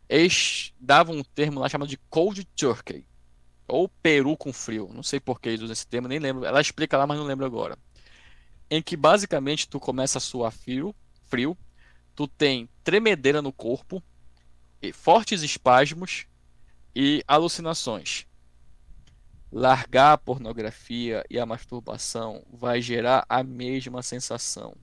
[0.08, 3.06] Eles davam um termo lá chamado de cold turkey,
[3.68, 4.90] ou peru com frio.
[4.94, 6.46] Não sei por que eles usam esse termo, nem lembro.
[6.46, 7.78] Ela explica lá, mas não lembro agora.
[8.70, 10.94] Em que basicamente tu começa a suar frio,
[11.28, 11.58] frio,
[12.16, 14.04] tu tem tremedeira no corpo,
[14.94, 16.26] fortes espasmos
[16.96, 18.26] e alucinações.
[19.52, 24.76] Largar a pornografia e a masturbação vai gerar a mesma sensação.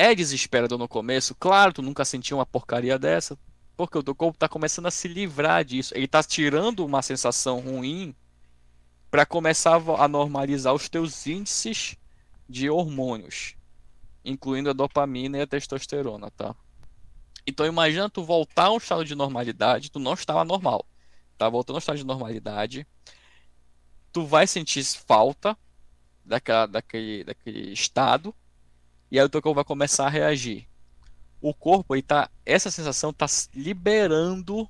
[0.00, 3.38] É desesperador no começo, claro, tu nunca sentiu uma porcaria dessa,
[3.76, 5.94] porque o teu corpo está começando a se livrar disso.
[5.94, 8.16] Ele está tirando uma sensação ruim
[9.10, 11.96] para começar a normalizar os teus índices
[12.48, 13.56] de hormônios,
[14.24, 16.56] incluindo a dopamina e a testosterona, tá?
[17.46, 20.86] Então imagina tu voltar a um estado de normalidade, tu não estava normal,
[21.36, 22.86] tá voltando ao estado de normalidade,
[24.10, 25.54] tu vai sentir falta
[26.24, 28.34] daquela, daquele, daquele estado,
[29.10, 30.68] e aí o teu corpo vai começar a reagir.
[31.40, 34.68] O corpo, aí tá, essa sensação tá liberando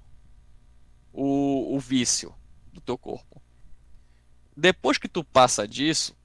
[1.13, 2.35] o, o vício
[2.73, 3.43] do teu corpo.
[4.57, 6.17] Depois que tu passa disso,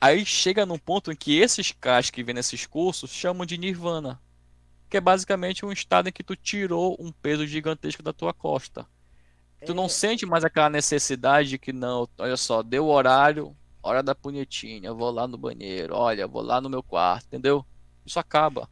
[0.00, 4.20] aí chega num ponto em que esses caras que vêm nesses cursos chamam de nirvana,
[4.88, 8.86] que é basicamente um estado em que tu tirou um peso gigantesco da tua costa.
[9.64, 9.88] Tu não é.
[9.88, 14.92] sente mais aquela necessidade de que não, olha só, deu o horário, hora da punhetinha,
[14.92, 17.64] vou lá no banheiro, olha, vou lá no meu quarto, entendeu?
[18.06, 18.68] Isso acaba.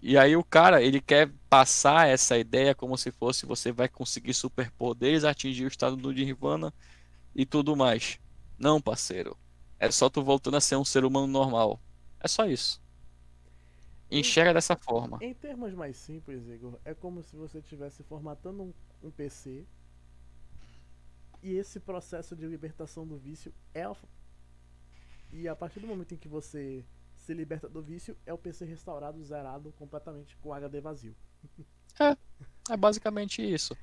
[0.00, 4.32] E aí o cara, ele quer passar essa ideia como se fosse você vai conseguir
[4.32, 6.72] superpoderes, atingir o estado do Nirvana
[7.34, 8.20] e tudo mais.
[8.58, 9.36] Não, parceiro.
[9.78, 11.80] É só tu voltando a ser um ser humano normal.
[12.20, 12.80] É só isso.
[14.10, 15.18] Enxerga dessa forma.
[15.20, 19.64] Em termos mais simples, Igor, é como se você estivesse formatando um, um PC
[21.42, 23.84] e esse processo de libertação do vício é.
[25.30, 28.64] E a partir do momento em que você se liberta do vício, é o PC
[28.64, 31.14] restaurado, zerado, completamente com HD vazio.
[32.00, 32.16] É,
[32.72, 33.76] é basicamente isso.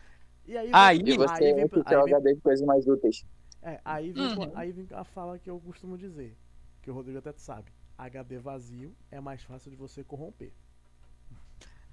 [0.46, 3.26] E aí, aí vem, você aí vem, aí vem, o HD de coisas mais úteis.
[3.62, 4.52] É, aí vem, uhum.
[4.56, 6.38] aí vem a fala que eu costumo dizer,
[6.82, 7.72] que o Rodrigo até sabe.
[7.98, 10.54] HD vazio é mais fácil de você corromper.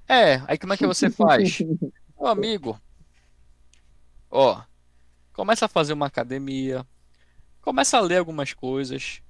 [0.08, 1.58] É, aí como é que você faz?
[2.18, 2.80] Meu amigo,
[4.30, 4.62] ó,
[5.32, 6.86] começa a fazer uma academia,
[7.60, 9.22] começa a ler algumas coisas,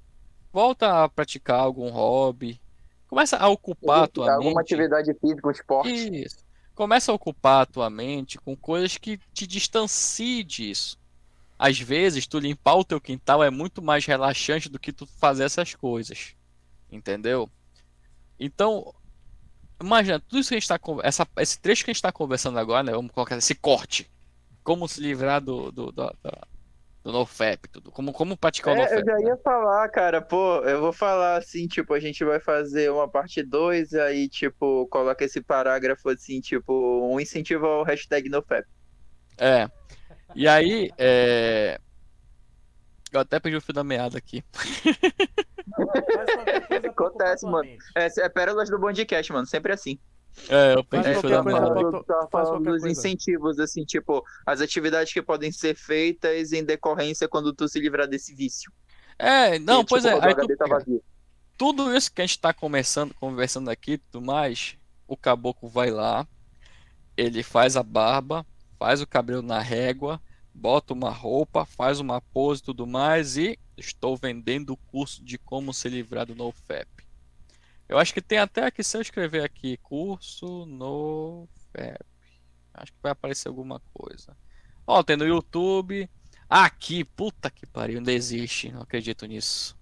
[0.52, 2.60] volta a praticar algum hobby,
[3.06, 4.46] começa a ocupar a tua alguma mente.
[4.46, 6.24] Alguma atividade física, um esporte.
[6.24, 6.36] Isso.
[6.74, 10.98] Começa a ocupar a tua mente com coisas que te distanciem disso.
[11.58, 15.44] Às vezes, tu limpar o teu quintal é muito mais relaxante do que tu fazer
[15.44, 16.34] essas coisas.
[16.90, 17.48] Entendeu?
[18.40, 18.92] Então,
[19.80, 22.58] imagina, tudo isso que a gente está essa esse trecho que a gente está conversando
[22.58, 22.92] agora, né?
[22.92, 24.10] Vamos colocar esse corte
[24.62, 26.12] como se livrar do, do, do,
[27.02, 27.90] do NoFap, tudo.
[27.90, 28.98] Como, como praticar é, o NoFap.
[29.00, 29.40] Eu já ia né?
[29.42, 33.94] falar, cara, pô, eu vou falar assim, tipo, a gente vai fazer uma parte 2
[33.94, 36.72] aí, tipo, coloca esse parágrafo assim, tipo,
[37.12, 38.66] um incentivo ao hashtag NoFap.
[39.38, 39.68] É.
[40.34, 41.78] E aí, é...
[43.12, 44.42] Eu até perdi o fio da meada aqui.
[46.88, 47.68] Acontece, mano.
[47.94, 49.46] É, é pérolas do Bondcast, mano.
[49.46, 49.98] Sempre assim.
[50.48, 55.76] É, eu pensei falando, tá falando dos incentivos, assim, tipo, as atividades que podem ser
[55.76, 58.72] feitas em decorrência quando tu se livrar desse vício.
[59.18, 60.26] É, não, pois tipo, é.
[60.26, 60.66] Aí tu, tá
[61.56, 66.26] tudo isso que a gente tá conversando, conversando aqui tudo mais, o caboclo vai lá,
[67.16, 68.44] ele faz a barba,
[68.78, 70.20] faz o cabelo na régua,
[70.52, 75.38] bota uma roupa, faz uma pose e tudo mais e estou vendendo o curso de
[75.38, 76.88] como se livrar do NoFap.
[77.92, 82.02] Eu acho que tem até aqui, se eu escrever aqui, curso no FEP.
[82.72, 84.34] Acho que vai aparecer alguma coisa.
[84.86, 86.08] Ó, tem no YouTube.
[86.48, 88.72] Aqui, puta que pariu, ainda existe.
[88.72, 89.76] Não acredito nisso.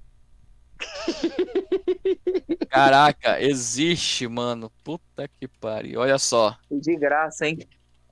[2.69, 4.73] Caraca, existe, mano.
[4.83, 6.01] Puta que pariu.
[6.01, 6.59] Olha só.
[6.69, 7.59] De graça, hein?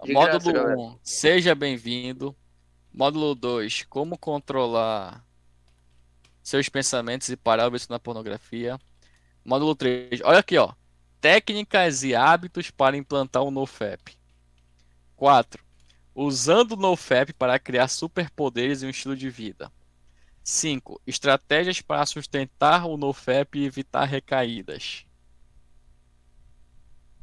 [0.04, 2.36] De Módulo graça, 1, seja bem-vindo.
[2.94, 5.26] Módulo 2, como controlar
[6.40, 8.78] seus pensamentos e parar o vício na pornografia.
[9.48, 10.20] Módulo 3.
[10.24, 10.74] Olha aqui, ó.
[11.22, 14.14] Técnicas e hábitos para implantar o NoFap.
[15.16, 15.64] 4.
[16.14, 19.72] Usando o NoFap para criar superpoderes e um estilo de vida.
[20.44, 21.00] 5.
[21.06, 25.06] Estratégias para sustentar o NoFap e evitar recaídas.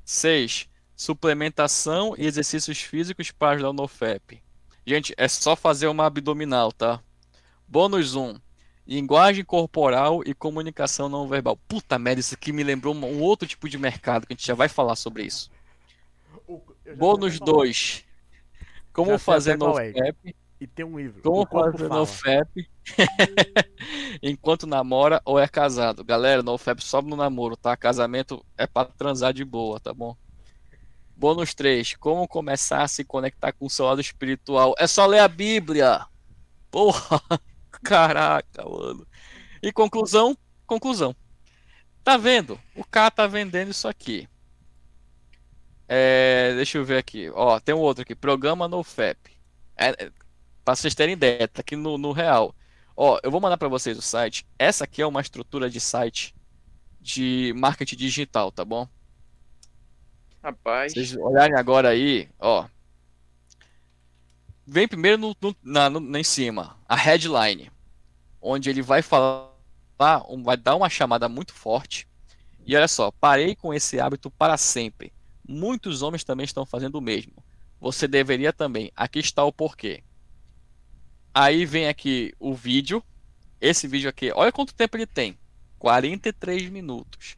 [0.04, 0.68] 6.
[0.96, 4.42] Suplementação e exercícios físicos para ajudar o NoFap.
[4.84, 7.00] Gente, é só fazer uma abdominal, tá?
[7.68, 8.40] Bônus 1.
[8.88, 11.58] Linguagem corporal e comunicação não verbal.
[11.68, 14.54] Puta merda, isso aqui me lembrou um outro tipo de mercado que a gente já
[14.54, 15.50] vai falar sobre isso.
[16.96, 18.06] Bônus 2.
[18.94, 20.00] Como já fazer NoFap.
[20.00, 20.34] É.
[20.62, 21.22] E tem um livro.
[21.22, 22.70] Como fazer NoFap
[24.22, 26.04] enquanto namora ou é casado.
[26.04, 27.76] Galera, NoFap sobe no namoro, tá?
[27.76, 30.16] Casamento é pra transar de boa, tá bom?
[31.18, 31.96] Bônus 3.
[31.96, 34.76] Como começar a se conectar com o seu lado espiritual?
[34.78, 36.06] É só ler a Bíblia.
[36.70, 37.22] Porra.
[37.86, 39.08] Caraca, mano.
[39.62, 40.36] E conclusão?
[40.66, 41.16] Conclusão.
[42.04, 42.60] Tá vendo?
[42.76, 44.28] O cara tá vendendo isso aqui.
[45.88, 47.30] É, deixa eu ver aqui.
[47.30, 48.16] Ó, tem um outro aqui.
[48.16, 49.18] Programa NoFap.
[49.78, 50.12] É, é,
[50.64, 52.56] pra vocês terem ideia, tá aqui no, no real.
[52.98, 54.46] Ó, eu vou mandar para vocês o site.
[54.58, 56.34] Essa aqui é uma estrutura de site
[57.00, 58.88] de marketing digital, tá bom?
[60.44, 60.94] Rapaz.
[60.94, 62.68] Vocês olharem agora aí, ó.
[64.66, 67.72] Vem primeiro no, no, na, no, em cima, a headline,
[68.46, 69.52] onde ele vai falar,
[70.44, 72.08] vai dar uma chamada muito forte.
[72.66, 75.12] E olha só, parei com esse hábito para sempre.
[75.48, 77.34] Muitos homens também estão fazendo o mesmo.
[77.80, 78.92] Você deveria também.
[78.96, 80.04] Aqui está o porquê.
[81.34, 83.04] Aí vem aqui o vídeo.
[83.60, 85.38] Esse vídeo aqui, olha quanto tempo ele tem:
[85.80, 87.38] 43 minutos.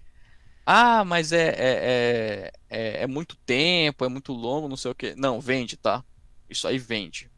[0.65, 5.15] Ah, mas é, é, é, é, muito tempo, é muito longo, não sei o que.
[5.15, 6.03] Não, vende, tá?
[6.49, 7.31] Isso aí vende.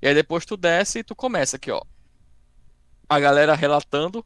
[0.00, 1.82] E aí depois tu desce e tu começa aqui, ó.
[3.08, 4.22] A galera relatando,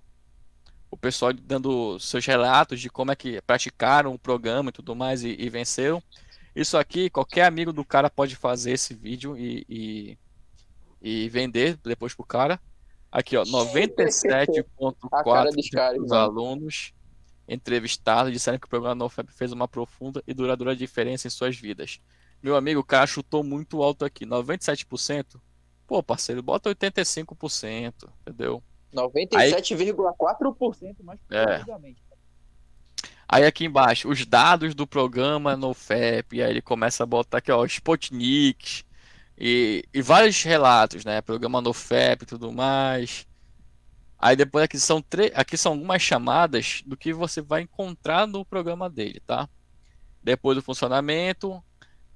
[0.90, 5.23] o pessoal dando seus relatos de como é que praticaram o programa e tudo mais
[5.23, 6.03] e, e venceram.
[6.55, 10.18] Isso aqui, qualquer amigo do cara pode fazer esse vídeo e, e,
[11.01, 12.61] e vender depois pro cara.
[13.11, 16.92] Aqui, ó, 97,4% dos alunos
[17.49, 22.01] entrevistados disseram que o programa NoFap fez uma profunda e duradoura diferença em suas vidas.
[22.42, 25.40] Meu amigo, o cara chutou muito alto aqui, 97%.
[25.87, 28.62] Pô, parceiro, bota 85%, entendeu?
[28.92, 31.64] 97,4% mais é.
[33.28, 37.50] Aí aqui embaixo, os dados do programa NoFap, e aí ele começa a botar aqui,
[37.50, 38.85] ó, Spotnik,
[39.38, 41.20] e, e vários relatos, né?
[41.22, 43.26] Programa NoFap e tudo mais.
[44.18, 45.02] Aí depois aqui são,
[45.35, 49.48] aqui são algumas chamadas do que você vai encontrar no programa dele, tá?
[50.22, 51.62] Depois do funcionamento,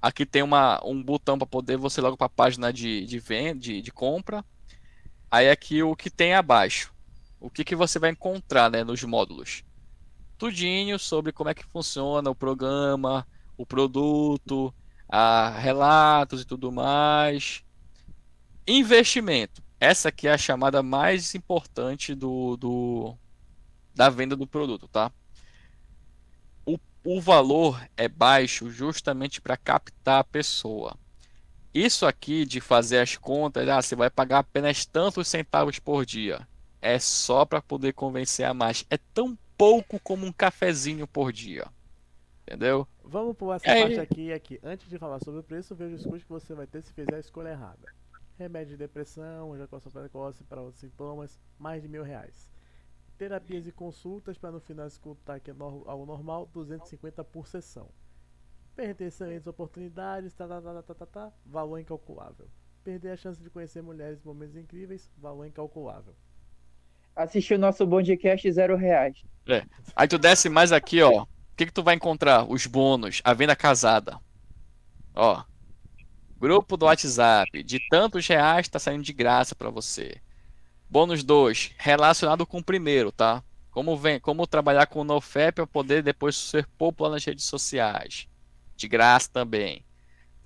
[0.01, 3.59] aqui tem uma, um botão para poder você logo para a página de, de venda,
[3.59, 4.45] de, de compra.
[5.29, 6.93] Aí aqui o que tem abaixo.
[7.39, 9.63] O que, que você vai encontrar né, nos módulos.
[10.37, 14.73] Tudinho sobre como é que funciona o programa, o produto,
[15.09, 17.63] a relatos e tudo mais.
[18.67, 19.63] Investimento.
[19.79, 23.17] Essa aqui é a chamada mais importante do, do
[23.93, 25.11] da venda do produto, tá?
[26.65, 30.97] O, o valor é baixo justamente para captar a pessoa.
[31.77, 36.47] Isso aqui de fazer as contas, ah, você vai pagar apenas tantos centavos por dia.
[36.81, 38.85] É só para poder convencer a mais.
[38.89, 41.67] É tão pouco como um cafezinho por dia.
[42.41, 42.87] Entendeu?
[43.03, 43.81] Vamos por essa é...
[43.81, 44.59] parte aqui e aqui.
[44.63, 47.15] Antes de falar sobre o preço, veja os custos que você vai ter se fizer
[47.15, 47.87] a escolha errada
[48.37, 52.51] remédio de depressão, ejaculação precoce para outros sintomas, mais de mil reais.
[53.17, 57.89] Terapias e consultas para no final escutar que é ao normal, 250 por sessão.
[58.77, 62.47] Perder excelentes oportunidades, tá, tá, tá, tá, tá, tá, valor incalculável.
[62.83, 66.13] Perder a chance de conhecer mulheres em momentos incríveis, valor incalculável.
[67.15, 69.25] Assistir o nosso Bondcast, zero reais.
[69.47, 69.65] É.
[69.95, 71.23] Aí tu desce mais aqui, ó.
[71.23, 72.45] O que, que tu vai encontrar?
[72.47, 74.19] Os bônus, a venda casada.
[75.15, 75.43] Ó,
[76.39, 80.21] Grupo do WhatsApp, de tantos reais está saindo de graça para você.
[80.87, 83.43] Bônus 2, relacionado com o primeiro, tá?
[83.71, 88.27] Como, vem, como trabalhar com o NoFap para poder depois ser popular nas redes sociais.
[88.77, 89.83] De graça também.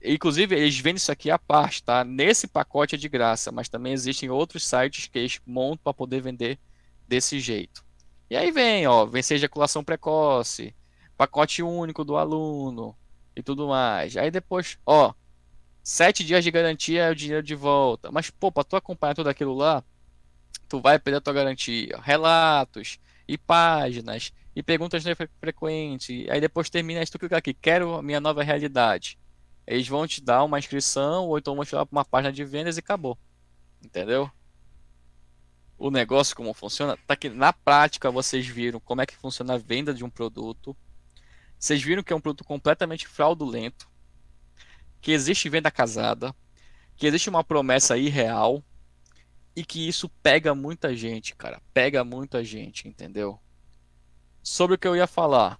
[0.03, 2.03] Inclusive, eles vendem isso aqui à parte, tá?
[2.03, 6.21] Nesse pacote é de graça, mas também existem outros sites que eles montam para poder
[6.21, 6.57] vender
[7.07, 7.85] desse jeito.
[8.29, 10.73] E aí vem, ó, vencer ejaculação precoce,
[11.15, 12.95] pacote único do aluno
[13.35, 14.17] e tudo mais.
[14.17, 15.13] Aí depois, ó,
[15.83, 18.11] Sete dias de garantia é o dinheiro de volta.
[18.11, 19.83] Mas, pô, pra tu acompanhar tudo aquilo lá,
[20.69, 21.99] tu vai perder a tua garantia.
[22.01, 25.03] Relatos e páginas e perguntas
[25.39, 26.29] frequentes.
[26.29, 29.17] Aí depois termina tu clica aqui, quero a minha nova realidade.
[29.65, 32.77] Eles vão te dar uma inscrição ou então vão te dar uma página de vendas
[32.77, 33.17] e acabou.
[33.83, 34.29] Entendeu?
[35.77, 39.57] O negócio como funciona, tá aqui na prática vocês viram como é que funciona a
[39.57, 40.75] venda de um produto.
[41.57, 43.89] Vocês viram que é um produto completamente fraudulento
[44.99, 46.35] que existe venda casada,
[46.95, 48.63] que existe uma promessa irreal,
[49.55, 51.61] e que isso pega muita gente, cara.
[51.73, 53.39] Pega muita gente, entendeu?
[54.43, 55.59] Sobre o que eu ia falar.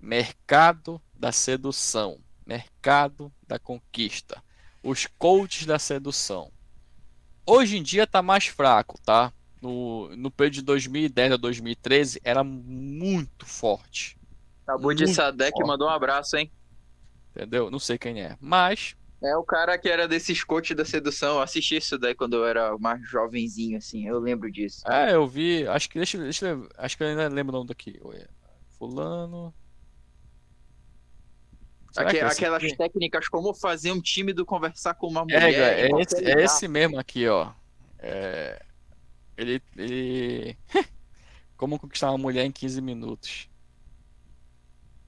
[0.00, 2.18] Mercado da sedução.
[2.46, 4.42] Mercado da conquista.
[4.82, 6.52] Os coaches da sedução.
[7.46, 9.32] Hoje em dia tá mais fraco, tá?
[9.60, 14.18] No, no período de 2010 a 2013 era muito forte.
[14.66, 16.50] Abu de Sadek mandou um abraço, hein?
[17.30, 17.70] Entendeu?
[17.70, 18.36] Não sei quem é.
[18.40, 21.36] Mas é o cara que era desses coaches da sedução.
[21.36, 24.06] Eu assisti isso daí quando eu era mais jovenzinho, assim.
[24.06, 24.82] Eu lembro disso.
[24.90, 25.66] É, eu vi.
[25.66, 25.98] Acho que.
[25.98, 28.00] Deixa, deixa eu Acho que eu ainda lembro o nome daqui.
[28.78, 29.54] Fulano.
[31.96, 32.76] Aque, é aquelas aqui?
[32.76, 35.42] técnicas como fazer um tímido conversar com uma mulher.
[35.42, 37.52] É, é, esse, é esse mesmo aqui, ó.
[37.98, 38.60] É,
[39.36, 39.62] ele.
[39.76, 40.58] ele...
[41.56, 43.48] como conquistar uma mulher em 15 minutos.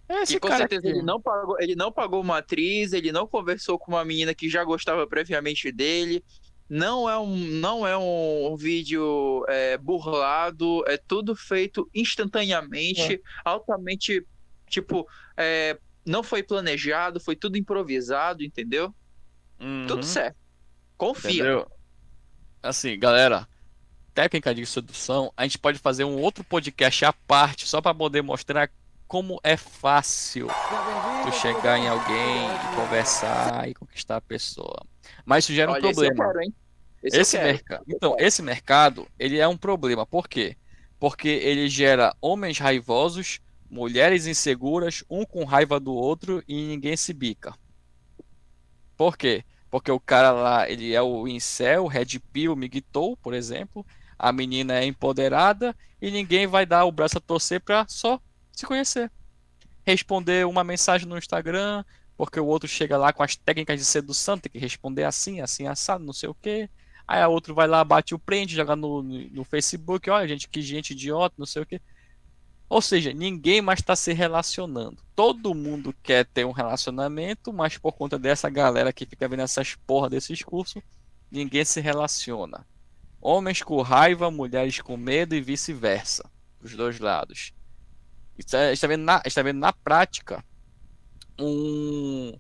[0.09, 0.88] Esse com certeza aqui.
[0.88, 4.48] ele não, pagou, ele não pagou uma atriz, ele não conversou com uma menina que
[4.48, 6.24] já gostava previamente dele.
[6.68, 13.20] Não é um, não é um, um vídeo é, burlado, é tudo feito instantaneamente, é.
[13.44, 14.24] altamente,
[14.68, 18.94] tipo, é, não foi planejado, foi tudo improvisado, entendeu?
[19.61, 19.86] Uhum.
[19.86, 20.36] Tudo certo.
[20.96, 21.30] Confia.
[21.30, 21.70] Entendeu?
[22.62, 23.46] Assim, galera,
[24.12, 28.22] técnica de sedução, a gente pode fazer um outro podcast à parte, só para poder
[28.22, 28.70] mostrar
[29.07, 30.48] como é fácil
[31.24, 34.84] tu chegar em alguém e conversar e conquistar a pessoa.
[35.24, 36.12] Mas isso gera um Olha, problema.
[36.12, 36.54] Esse, quero,
[37.02, 37.84] esse, esse mercado.
[37.88, 40.04] Então, esse mercado, ele é um problema.
[40.04, 40.57] Por quê?
[40.98, 43.40] Porque ele gera homens raivosos,
[43.70, 47.54] mulheres inseguras, um com raiva do outro e ninguém se bica.
[48.96, 49.44] Por quê?
[49.70, 53.86] Porque o cara lá, ele é o incel, red pill, migtou, por exemplo.
[54.18, 58.20] A menina é empoderada e ninguém vai dar o braço a torcer para só
[58.57, 59.12] se conhecer.
[59.84, 61.84] Responder uma mensagem no Instagram,
[62.16, 65.66] porque o outro chega lá com as técnicas de sedução, tem que responder assim, assim,
[65.66, 66.68] assado, não sei o quê.
[67.07, 70.61] Aí a outro vai lá, bate o print, joga no, no Facebook, olha, gente, que
[70.61, 71.80] gente idiota, não sei o quê.
[72.68, 74.96] Ou seja, ninguém mais está se relacionando.
[75.14, 79.76] Todo mundo quer ter um relacionamento, mas por conta dessa galera que fica vendo essas
[79.86, 80.82] porra desses cursos,
[81.30, 82.66] ninguém se relaciona.
[83.20, 86.28] Homens com raiva, mulheres com medo e vice-versa.
[86.61, 87.52] Os dois lados
[88.39, 90.45] está, está, vendo na, está vendo na prática
[91.39, 92.32] um,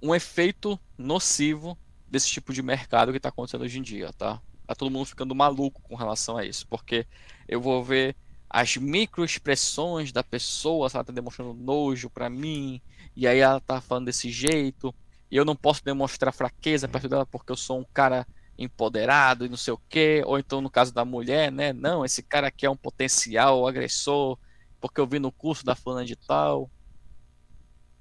[0.00, 1.78] um efeito nocivo
[2.08, 4.40] desse tipo de mercado que está acontecendo hoje em dia, tá?
[4.66, 7.06] Tá todo mundo ficando maluco com relação a isso, porque
[7.48, 8.16] eu vou ver
[8.48, 12.82] as microexpressões da pessoa, se ela tá demonstrando nojo para mim,
[13.16, 14.94] e aí ela tá falando desse jeito,
[15.30, 18.26] e eu não posso demonstrar fraqueza perto dela porque eu sou um cara
[18.58, 21.72] empoderado e não sei o quê, ou então no caso da mulher, né?
[21.72, 24.38] Não, esse cara aqui é um potencial agressor,
[24.82, 26.68] porque eu vi no curso da fulana de tal.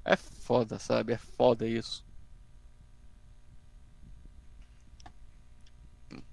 [0.03, 1.13] É foda, sabe?
[1.13, 2.03] É foda isso.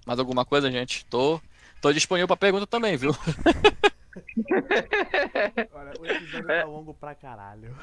[0.05, 1.05] Mais alguma coisa, gente?
[1.05, 1.39] Tô,
[1.79, 3.11] tô disponível pra pergunta também, viu?
[5.71, 7.77] Olha, o episódio tá longo pra caralho.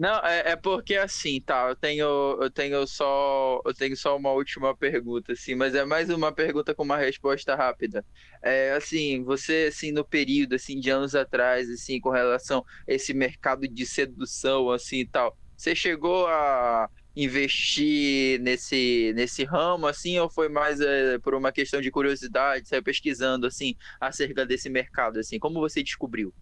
[0.00, 2.06] Não, é, é, porque assim, tá, eu tenho,
[2.42, 6.74] eu tenho só, eu tenho só uma última pergunta, assim, mas é mais uma pergunta
[6.74, 8.02] com uma resposta rápida.
[8.42, 13.12] É, assim, você, assim, no período, assim, de anos atrás, assim, com relação a esse
[13.12, 20.48] mercado de sedução, assim, tal, você chegou a investir nesse, nesse ramo, assim, ou foi
[20.48, 25.60] mais é, por uma questão de curiosidade, saiu pesquisando, assim, acerca desse mercado, assim, como
[25.60, 26.34] você descobriu?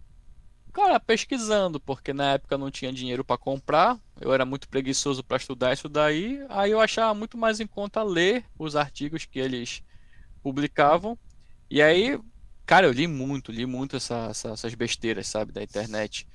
[0.71, 5.37] Cara, pesquisando, porque na época não tinha dinheiro para comprar, eu era muito preguiçoso para
[5.37, 9.81] estudar isso daí, aí eu achava muito mais em conta ler os artigos que eles
[10.43, 11.17] publicavam.
[11.69, 12.19] E aí,
[12.65, 16.27] cara, eu li muito, li muito essa, essa, essas besteiras, sabe, da internet.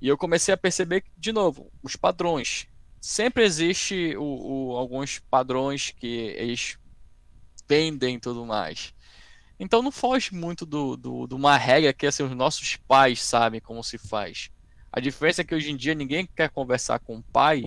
[0.00, 2.68] E eu comecei a perceber, de novo, os padrões.
[3.00, 6.78] Sempre existe o, o alguns padrões que eles
[7.68, 8.94] vendem e tudo mais.
[9.60, 13.60] Então não foge muito do, do, de uma regra que assim, os nossos pais sabem
[13.60, 14.50] como se faz.
[14.90, 17.62] A diferença é que hoje em dia ninguém quer conversar com o pai,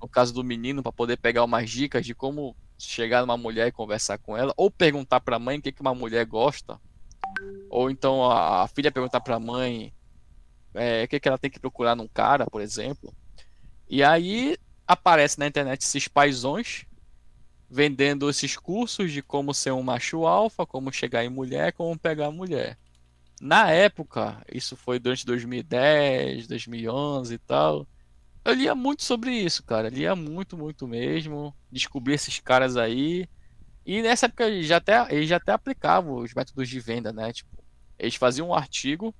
[0.00, 3.72] no caso do menino, para poder pegar umas dicas de como chegar numa mulher e
[3.72, 6.80] conversar com ela, ou perguntar para a mãe o que, que uma mulher gosta,
[7.68, 9.92] ou então a, filha perguntar para a mãe
[10.72, 13.14] é, o que, que ela tem que procurar num cara, por exemplo.
[13.88, 16.86] E aí aparece na internet esses paizões
[17.74, 22.30] vendendo esses cursos de como ser um macho alfa, como chegar em mulher, como pegar
[22.30, 22.78] mulher.
[23.40, 27.84] Na época, isso foi durante 2010, 2011 e tal.
[28.44, 29.88] Eu lia muito sobre isso, cara.
[29.88, 31.52] Lia muito, muito mesmo.
[31.68, 33.28] Descobri esses caras aí.
[33.84, 37.32] E nessa época eles já até, eles já até aplicavam os métodos de venda, né?
[37.32, 37.50] Tipo,
[37.98, 39.12] eles faziam um artigo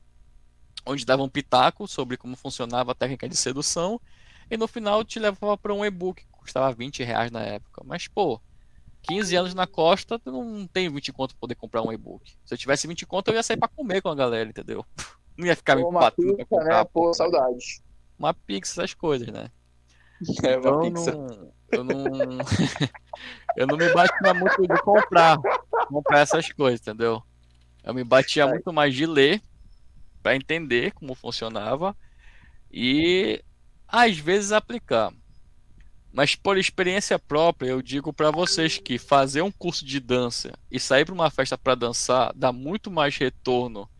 [0.87, 4.01] onde davam um pitaco sobre como funcionava a técnica de sedução.
[4.49, 7.83] E no final te levava para um e-book custava 20 reais na época.
[7.85, 8.41] Mas, pô,
[9.03, 12.31] 15 anos na costa, tu não tem 20 conto pra poder comprar um e-book.
[12.45, 14.85] Se eu tivesse 20 conto, eu ia sair pra comer com a galera, entendeu?
[15.37, 16.85] Não ia ficar Pô, me uma batendo pra comprar.
[16.85, 16.91] né?
[16.93, 17.83] Pô, saudade.
[18.19, 19.51] Uma pix, essas coisas, né?
[20.45, 21.13] É, Então, uma eu pizza.
[21.13, 22.39] não, eu não,
[23.57, 25.39] eu não me batia muito de comprar,
[25.89, 27.23] comprar essas coisas, entendeu?
[27.83, 28.53] Eu me batia Ai.
[28.53, 29.43] muito mais de ler
[30.23, 31.97] para entender como funcionava
[32.71, 33.43] e
[33.89, 35.13] às vezes aplicar.
[36.15, 40.79] Mas por experiência própria, eu digo para vocês que fazer um curso de dança e
[40.79, 43.91] sair para uma festa para dançar dá muito mais retorno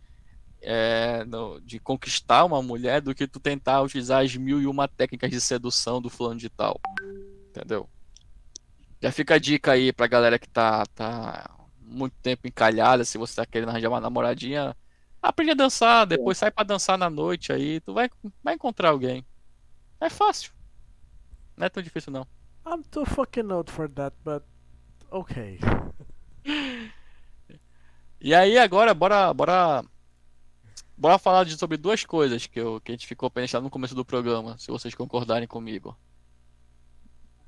[0.63, 4.87] é, no- de conquistar uma mulher do que tu tentar utilizar as mil e uma
[4.87, 6.81] técnicas de sedução do fulano de tal.
[7.51, 7.89] Entendeu?
[9.03, 11.51] Já fica a dica aí pra galera que tá, tá
[11.81, 14.77] muito tempo encalhada, se você tá querendo arranjar uma namoradinha,
[15.21, 18.09] aprende a dançar, depois sai pra dançar na noite aí, tu vai,
[18.43, 19.27] vai encontrar alguém.
[20.01, 20.54] É fácil.
[21.57, 22.27] Não é tão difícil não.
[22.67, 24.43] I'm too fucking old for that, but
[25.11, 25.59] okay.
[28.21, 29.85] E aí agora, bora, bora,
[30.97, 33.95] bora falar de, sobre duas coisas que, eu, que a gente ficou pensando no começo
[33.95, 35.95] do programa, se vocês concordarem comigo.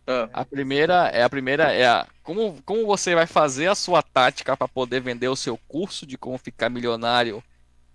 [0.07, 4.03] Ah, A primeira é a primeira é a como, como você vai fazer a sua
[4.03, 7.43] tática para poder vender o seu curso de como ficar milionário,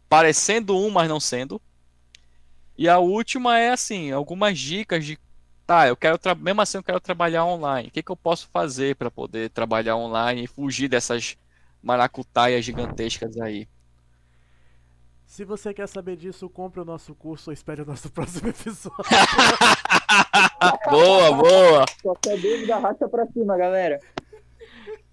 [0.10, 1.62] parecendo um, mas não sendo.
[2.78, 5.18] E a última é assim, algumas dicas de
[5.72, 7.88] tá, eu quero tra- mesmo assim eu quero trabalhar online.
[7.88, 11.38] O que que eu posso fazer para poder trabalhar online e fugir dessas
[11.82, 13.70] maracutaias gigantescas aí?
[15.26, 18.92] Se você quer saber disso, compre o nosso curso ou espere o nosso próximo episódio.
[20.92, 21.86] Boa, boa.
[22.04, 24.00] Qualquer dúvida, racha pra cima, galera.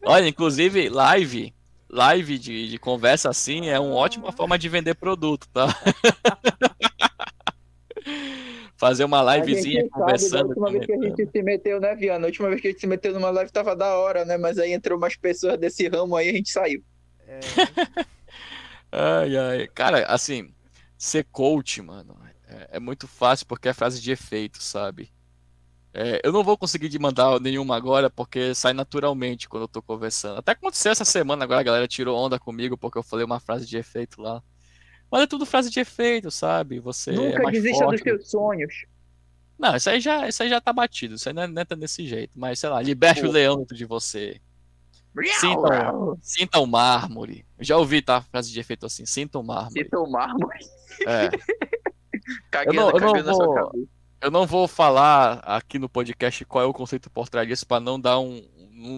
[0.05, 1.55] Olha, inclusive, live,
[1.89, 5.69] live de, de conversa assim é uma ótima forma de vender produto, tá?
[8.77, 10.49] Fazer uma A livezinha sabe, da conversando.
[10.49, 12.27] última vez que a gente se meteu, né, Viana?
[12.27, 14.37] A última vez que a gente se meteu numa live tava da hora, né?
[14.39, 16.85] Mas aí entrou umas pessoas desse ramo aí e a gente saiu.
[17.27, 17.41] É,
[18.93, 19.69] Ai, ai.
[19.69, 20.55] Cara, assim,
[20.97, 25.13] ser coach, mano, é, é muito fácil porque é frase de efeito, sabe?
[25.93, 29.83] É, eu não vou conseguir de mandar nenhuma agora porque sai naturalmente quando eu tô
[29.83, 30.39] conversando.
[30.39, 33.67] Até aconteceu essa semana agora, a galera tirou onda comigo porque eu falei uma frase
[33.67, 34.43] de efeito lá.
[35.11, 36.81] Mas é tudo frase de efeito, sabe?
[36.81, 38.75] Você é Nunca mais desista dos forte do seus sonhos.
[39.59, 41.65] Não, isso aí já, isso aí já tá batido, isso aí não é, não é
[41.77, 43.33] desse jeito, mas sei lá, liberte o Pô.
[43.33, 44.41] leão dentro de você.
[45.41, 47.45] Sinta, sinta o mármore.
[47.59, 48.21] Eu já ouvi, tá?
[48.23, 49.83] Frase de efeito assim, sinta o mármore.
[49.83, 50.59] Sinta o mármore.
[51.07, 51.29] É.
[52.51, 53.87] Caguei, Eu não- eu não na sua vou- cabeça.
[54.21, 57.79] Eu não vou falar aqui no podcast qual é o conceito por trás disso pra
[57.81, 58.45] não dar um-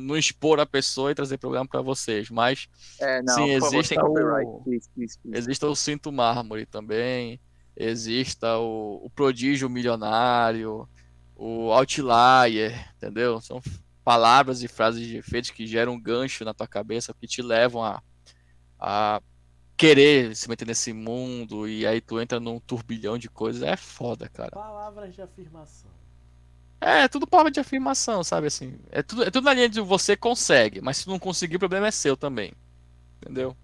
[0.00, 2.68] não expor a pessoa e trazer problema pra vocês, mas
[3.00, 5.38] É, não, Sim, existe o- Please, please, please.
[5.38, 7.40] exista o cinto mármore também,
[7.76, 10.88] exista o, o prodígio milionário,
[11.34, 13.40] o outlier, entendeu?
[13.40, 13.60] São
[14.04, 17.82] palavras e frases de efeitos que geram um gancho na tua cabeça, que te levam
[17.82, 18.02] a,
[18.78, 19.22] a
[19.76, 23.62] querer se meter nesse mundo e aí tu entra num turbilhão de coisas.
[23.62, 24.50] É foda, cara.
[24.50, 25.90] palavras de afirmação.
[26.80, 28.78] É, tudo palavra de afirmação, sabe assim?
[28.90, 31.88] É tudo, é tudo na linha de você consegue, mas se não conseguir, o problema
[31.88, 32.52] é seu também.
[33.22, 33.56] Entendeu?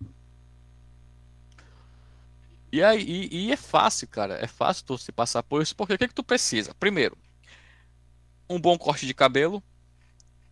[2.73, 4.35] E aí, e, e é fácil, cara.
[4.43, 6.75] É fácil tu se passar por isso, porque o que que tu precisa?
[6.75, 7.17] Primeiro,
[8.49, 9.63] um bom corte de cabelo,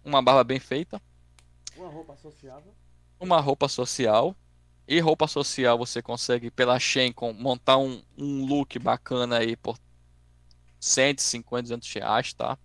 [0.05, 1.01] uma barba bem feita,
[1.77, 2.75] Uma roupa associável.
[3.19, 4.37] uma roupa social.
[4.87, 9.79] E roupa social você consegue pela Shein com- montar um, um look bacana aí por
[10.85, 12.59] 150, 200 reais, tá?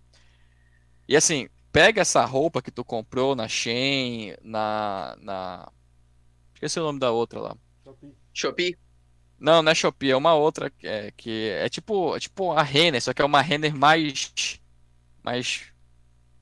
[1.08, 5.72] E assim, pega essa roupa que tu comprou na Shein, na, na...
[6.54, 7.56] Esqueci o nome da outra lá.
[7.84, 8.14] Shopee.
[8.32, 8.78] Shopee?
[9.38, 12.62] Não, não é Shopee, é uma outra que é, que é tipo, é tipo a
[12.62, 14.60] Renner, só que é uma Renner mais,
[15.22, 15.72] mais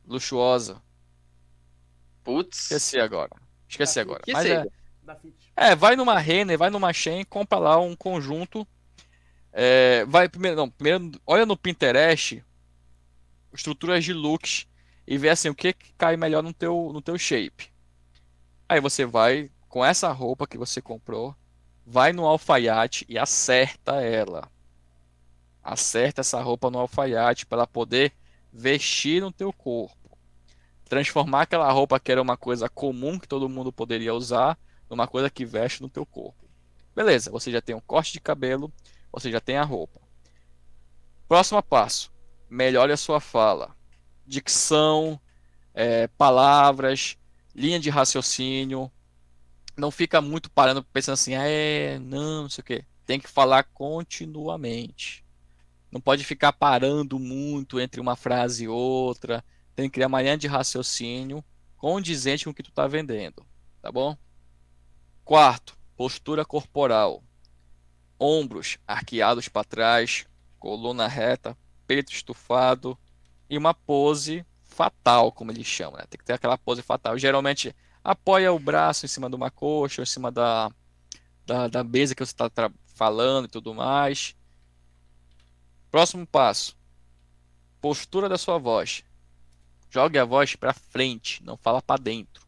[0.04, 0.82] luxuosa.
[2.24, 2.64] Putz.
[2.64, 3.30] Esqueci agora.
[3.68, 4.22] Esqueci Ah, agora.
[4.26, 4.66] Mas é.
[5.02, 5.16] Da.
[5.56, 8.66] É, vai numa Renner, vai numa Shein, compra lá um conjunto.
[9.60, 12.44] É, vai primeiro, não, primeiro olha no Pinterest
[13.52, 14.68] estruturas de looks
[15.04, 17.72] e vê assim o que cai melhor no teu no teu shape.
[18.68, 21.34] Aí você vai com essa roupa que você comprou,
[21.84, 24.48] vai no alfaiate e acerta ela.
[25.60, 28.12] Acerta essa roupa no alfaiate para poder
[28.52, 30.16] vestir no teu corpo.
[30.88, 34.56] Transformar aquela roupa que era uma coisa comum que todo mundo poderia usar
[34.88, 36.46] numa coisa que veste no teu corpo.
[36.94, 38.72] Beleza, você já tem um corte de cabelo,
[39.18, 40.00] você já tem a roupa.
[41.28, 42.12] Próximo passo,
[42.48, 43.76] melhore a sua fala.
[44.26, 45.20] Dicção,
[45.74, 47.16] é, palavras,
[47.54, 48.90] linha de raciocínio.
[49.76, 52.84] Não fica muito parando pensando assim, ah, é, não, não sei o quê.
[53.06, 55.24] Tem que falar continuamente.
[55.90, 59.44] Não pode ficar parando muito entre uma frase e outra.
[59.74, 61.44] Tem que criar uma linha de raciocínio
[61.76, 63.46] condizente com o que tu está vendendo,
[63.80, 64.16] tá bom?
[65.24, 67.22] Quarto, postura corporal.
[68.18, 70.26] Ombros arqueados para trás,
[70.58, 71.56] coluna reta,
[71.86, 72.98] peito estufado
[73.48, 76.04] e uma pose fatal, como eles chamam, né?
[76.08, 77.18] Tem que ter aquela pose fatal.
[77.18, 80.70] Geralmente apoia o braço em cima de uma coxa, em cima da,
[81.46, 84.36] da, da mesa que você está falando e tudo mais.
[85.90, 86.76] Próximo passo.
[87.80, 89.02] Postura da sua voz.
[89.90, 92.46] Jogue a voz para frente, não fala para dentro.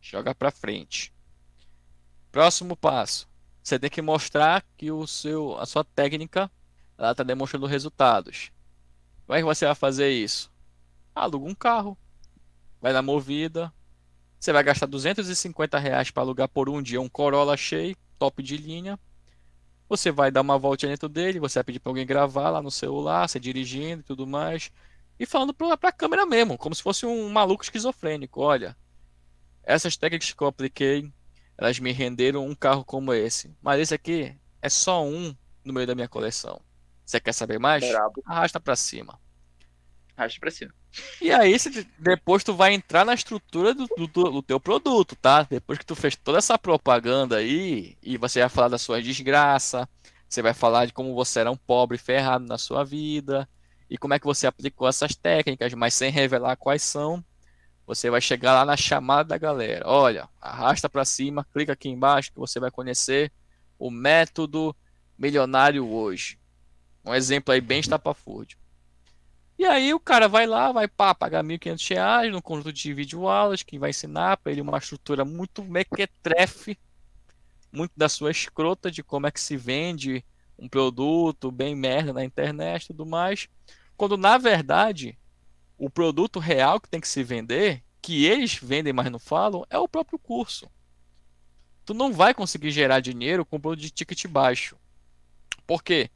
[0.00, 1.12] Joga para frente.
[2.32, 3.27] Próximo passo.
[3.68, 6.50] Você tem que mostrar que o seu, a sua técnica
[6.98, 8.50] está demonstrando resultados.
[9.26, 10.50] Como é que você vai fazer isso?
[11.14, 11.96] Aluga um carro,
[12.80, 13.70] vai na movida,
[14.40, 18.56] você vai gastar 250 reais para alugar por um dia um Corolla cheio, top de
[18.56, 18.98] linha.
[19.86, 22.70] Você vai dar uma volta dentro dele, você vai pedir para alguém gravar lá no
[22.70, 24.72] celular, você dirigindo e tudo mais
[25.18, 28.40] e falando para a câmera mesmo, como se fosse um maluco esquizofrênico.
[28.40, 28.74] Olha,
[29.62, 31.12] essas técnicas que eu apliquei,
[31.58, 33.52] elas me renderam um carro como esse.
[33.60, 35.34] Mas esse aqui é só um
[35.64, 36.60] no meio da minha coleção.
[37.04, 37.86] Você quer saber mais?
[37.86, 38.22] Brabo.
[38.24, 39.18] Arrasta para cima.
[40.16, 40.72] Arrasta para cima.
[41.20, 41.56] E aí,
[41.98, 45.42] depois tu vai entrar na estrutura do, do, do, teu produto, tá?
[45.42, 49.88] Depois que tu fez toda essa propaganda aí, e você vai falar da sua desgraça,
[50.28, 53.48] você vai falar de como você era um pobre ferrado na sua vida,
[53.88, 57.24] e como é que você aplicou essas técnicas, mas sem revelar quais são.
[57.88, 59.88] Você vai chegar lá na chamada da galera.
[59.88, 63.32] Olha, arrasta para cima, clica aqui embaixo que você vai conhecer
[63.78, 64.76] o método
[65.18, 66.38] milionário hoje.
[67.02, 68.58] Um exemplo aí bem estapafúrdio.
[69.58, 73.62] E aí o cara vai lá, vai pá, pagar 1.500 reais no conjunto de videoaulas
[73.62, 76.78] que vai ensinar para ele uma estrutura muito mequetrefe,
[77.72, 80.22] muito da sua escrota de como é que se vende
[80.58, 83.48] um produto bem merda na internet e tudo mais.
[83.96, 85.18] Quando na verdade
[85.78, 89.78] o produto real que tem que se vender, que eles vendem, mas não falam, é
[89.78, 90.68] o próprio curso.
[91.84, 94.76] Tu não vai conseguir gerar dinheiro com produto de ticket baixo.
[95.66, 96.10] Por quê?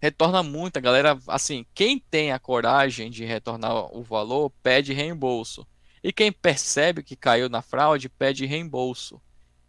[0.00, 5.66] Retorna muito, a galera, assim, quem tem a coragem de retornar o valor, pede reembolso.
[6.02, 9.20] E quem percebe que caiu na fraude, pede reembolso.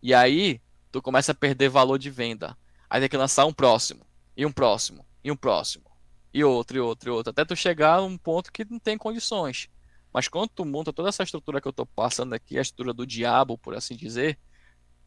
[0.02, 0.62] E aí,
[0.92, 2.58] tu começa a perder valor de venda.
[2.90, 4.06] Aí tem que lançar um próximo,
[4.36, 5.95] e um próximo, e um próximo
[6.36, 8.98] e outro, e outro, e outro, até tu chegar a um ponto que não tem
[8.98, 9.70] condições.
[10.12, 13.08] Mas quando tu monta toda essa estrutura que eu estou passando aqui, a estrutura do
[13.08, 14.38] diabo, por assim dizer,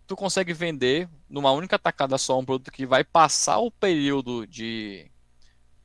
[0.07, 5.11] tu consegue vender numa única tacada só um produto que vai passar o período de,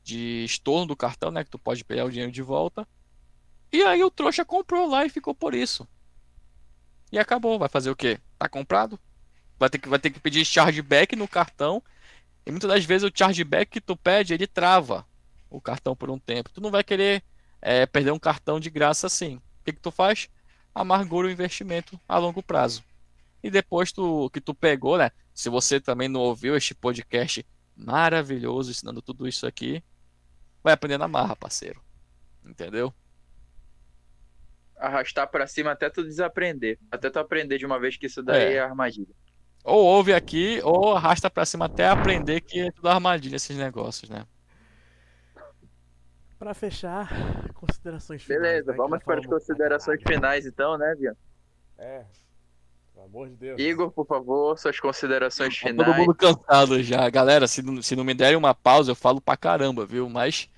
[0.01, 1.43] de estorno do cartão, né?
[1.43, 2.87] Que tu pode pegar o dinheiro de volta.
[3.69, 5.85] E aí o trouxa comprou lá e ficou por isso.
[7.11, 7.59] E acabou.
[7.59, 8.17] Vai fazer o quê?
[8.39, 8.97] Tá comprado?
[9.59, 11.83] Vai ter que, vai ter que pedir chargeback no cartão.
[12.45, 15.05] E muitas das vezes o chargeback que tu pede, ele trava
[15.53, 16.49] o cartão por um tempo.
[16.49, 17.23] Tu não vai querer
[17.61, 19.35] é, perder um cartão de graça assim.
[19.35, 20.29] O que, que tu faz?
[20.73, 22.83] Amargura o investimento a longo prazo.
[23.41, 25.11] E depois tu, que tu pegou, né?
[25.33, 27.45] Se você também não ouviu este podcast
[27.75, 29.83] maravilhoso ensinando tudo isso aqui,
[30.63, 31.81] vai aprender na marra, parceiro.
[32.43, 32.93] Entendeu?
[34.77, 36.79] Arrastar para cima até tu desaprender.
[36.91, 39.13] Até tu aprender de uma vez que isso daí é, é armadilha.
[39.63, 44.09] Ou ouve aqui, ou arrasta para cima até aprender que é tudo armadilha esses negócios,
[44.09, 44.25] né?
[46.43, 47.07] Para fechar,
[47.53, 48.41] considerações finais.
[48.41, 51.15] Beleza, né, vamos para as considerações finais então, né, Vian?
[51.77, 52.03] É.
[52.93, 53.61] Pelo amor de Deus.
[53.61, 55.87] Igor, por favor, suas considerações tá finais.
[55.87, 57.09] Todo mundo cansado já.
[57.09, 60.09] Galera, se não, se não me derem uma pausa, eu falo pra caramba, viu?
[60.09, 60.49] Mas.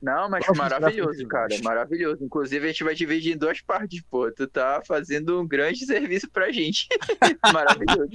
[0.00, 1.54] Não, mas maravilhoso, cara.
[1.62, 2.24] Maravilhoso.
[2.24, 4.32] Inclusive, a gente vai dividir em duas partes, pô.
[4.32, 6.88] Tu tá fazendo um grande serviço pra gente.
[7.52, 8.08] maravilhoso.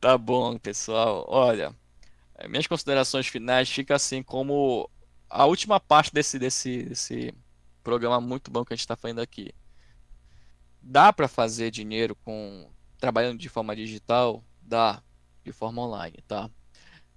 [0.00, 1.24] Tá bom, pessoal.
[1.26, 1.74] Olha,
[2.48, 4.88] minhas considerações finais ficam assim como
[5.32, 7.34] a última parte desse, desse, desse
[7.82, 9.50] programa muito bom que a gente está fazendo aqui.
[10.80, 12.68] Dá para fazer dinheiro com
[12.98, 14.44] trabalhando de forma digital?
[14.60, 15.02] Dá,
[15.42, 16.50] de forma online, tá?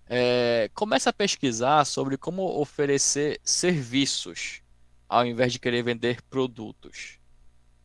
[0.08, 4.62] É, começa a pesquisar sobre como oferecer serviços
[5.10, 7.20] ao invés de querer vender produtos.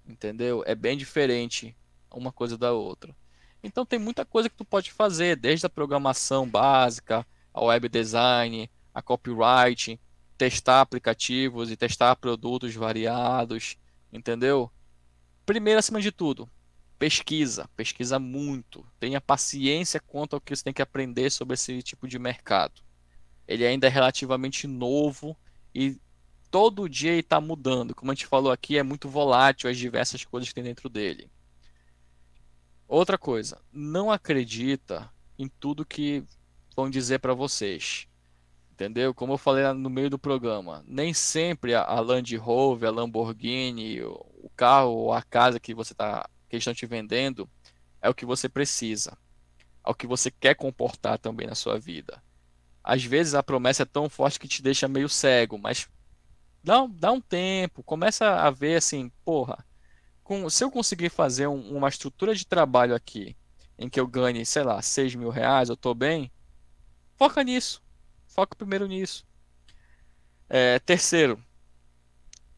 [0.07, 0.63] Entendeu?
[0.65, 1.77] É bem diferente
[2.11, 3.17] uma coisa da outra.
[3.63, 8.71] Então tem muita coisa que tu pode fazer, desde a programação básica, a web design,
[8.95, 10.01] a copyright,
[10.41, 13.77] testar aplicativos e testar produtos variados,
[14.11, 14.73] entendeu?
[15.45, 16.49] Primeiro, acima de tudo,
[16.99, 22.09] pesquisa, pesquisa muito, tenha paciência quanto ao que você tem que aprender sobre esse tipo
[22.09, 22.81] de mercado.
[23.47, 25.37] Ele ainda é relativamente novo
[25.75, 26.01] e
[26.51, 27.95] todo dia está mudando.
[27.95, 31.31] Como a gente falou aqui, é muito volátil as diversas coisas que tem dentro dele.
[32.89, 36.25] Outra coisa, não acredita em tudo que
[36.75, 38.09] vão dizer para vocês
[38.81, 39.13] entendeu?
[39.13, 44.51] Como eu falei no meio do programa, nem sempre a Land Rover, a Lamborghini, o
[44.57, 47.49] carro ou a casa que você tá, que estão te vendendo
[48.01, 49.19] é o que você precisa,
[49.87, 52.23] é o que você quer comportar também na sua vida.
[52.83, 55.87] Às vezes a promessa é tão forte que te deixa meio cego, mas
[56.65, 59.63] dá, dá um tempo, começa a ver assim, porra,
[60.25, 63.37] com, se eu conseguir fazer um, uma estrutura de trabalho aqui,
[63.79, 66.33] em que eu ganhe, sei lá, 6 mil reais, eu tô bem,
[67.19, 67.83] foca nisso.
[68.41, 69.23] Foca primeiro nisso.
[70.49, 71.39] É, terceiro,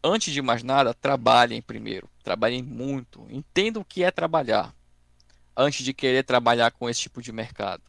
[0.00, 2.08] antes de mais nada, trabalhem primeiro.
[2.22, 3.26] Trabalhem muito.
[3.28, 4.72] Entendam o que é trabalhar.
[5.56, 7.82] Antes de querer trabalhar com esse tipo de mercado.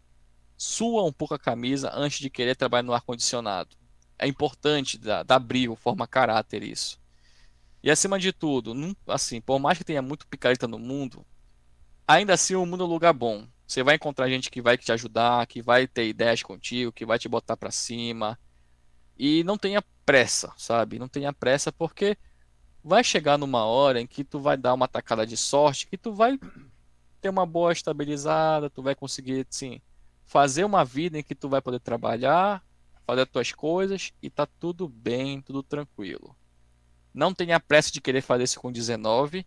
[0.58, 3.78] Sua um pouco a camisa antes de querer trabalhar no ar-condicionado.
[4.18, 7.00] É importante dar, dar brilho, forma caráter isso.
[7.84, 8.74] E acima de tudo,
[9.06, 11.24] assim, por mais que tenha muito picareta no mundo,
[12.08, 13.48] ainda assim o mundo é um lugar bom.
[13.66, 17.18] Você vai encontrar gente que vai te ajudar, que vai ter ideias contigo, que vai
[17.18, 18.38] te botar para cima.
[19.18, 20.99] E não tenha pressa, sabe?
[20.99, 22.18] Não tenha pressa porque
[22.84, 26.14] vai chegar numa hora em que tu vai dar uma tacada de sorte, que tu
[26.14, 26.38] vai
[27.22, 29.82] ter uma boa estabilizada, tu vai conseguir, sim,
[30.26, 32.61] fazer uma vida em que tu vai poder trabalhar,
[33.05, 36.36] fazer as tuas coisas e tá tudo bem, tudo tranquilo.
[37.14, 39.45] Não tenha pressa de querer fazer isso com 19.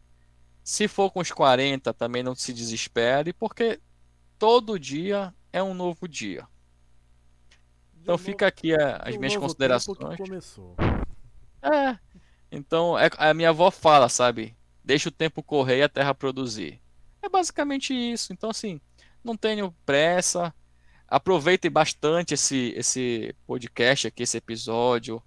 [0.62, 3.80] Se for com os 40, também não se desespere, porque
[4.38, 6.46] todo dia é um novo dia.
[8.00, 10.16] Então fica aqui a, as minhas considerações.
[10.16, 10.76] começou.
[11.60, 11.98] É.
[12.52, 14.56] Então, é, a minha avó fala, sabe?
[14.84, 16.80] Deixa o tempo correr e a terra produzir.
[17.20, 18.32] É basicamente isso.
[18.32, 18.80] Então, assim,
[19.24, 20.54] não tenho pressa.
[21.08, 25.20] Aproveitem bastante esse, esse podcast aqui, esse episódio.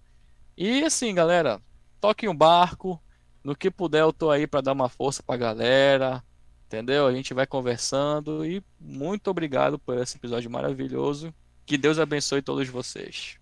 [0.58, 1.62] E assim, galera,
[2.00, 3.02] toquem um barco.
[3.44, 6.24] No que puder, eu tô aí para dar uma força pra galera.
[6.70, 7.08] Entendeu?
[7.08, 8.46] A gente vai conversando.
[8.46, 11.34] E muito obrigado por esse episódio maravilhoso.
[11.66, 13.40] Que Deus abençoe todos vocês.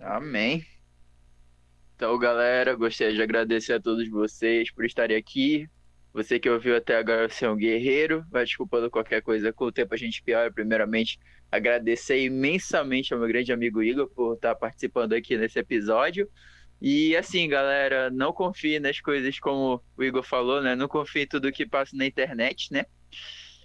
[0.00, 0.66] Amém.
[1.94, 5.68] Então, galera, gostaria de agradecer a todos vocês por estarem aqui.
[6.12, 8.26] Você que ouviu até agora, você é um guerreiro.
[8.32, 10.52] Vai desculpando qualquer coisa, com o tempo a gente piora.
[10.52, 11.20] Primeiramente,
[11.52, 16.28] agradecer imensamente ao meu grande amigo Igor por estar participando aqui nesse episódio.
[16.86, 20.76] E assim, galera, não confie nas coisas como o Igor falou, né?
[20.76, 22.84] Não confie em tudo que passa na internet, né?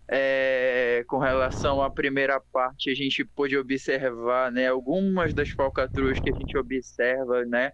[0.08, 6.30] É, com relação à primeira parte, a gente pôde observar né, algumas das falcatruas que
[6.30, 7.74] a gente observa né,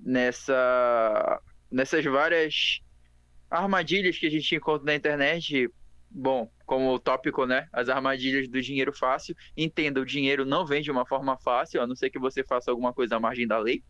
[0.00, 2.80] nessa, nessas várias
[3.50, 5.68] armadilhas que a gente encontra na internet.
[6.10, 7.68] Bom, como o tópico, né?
[7.70, 9.34] As armadilhas do dinheiro fácil.
[9.54, 12.70] Entenda, o dinheiro não vem de uma forma fácil, a não ser que você faça
[12.70, 13.84] alguma coisa à margem da lei.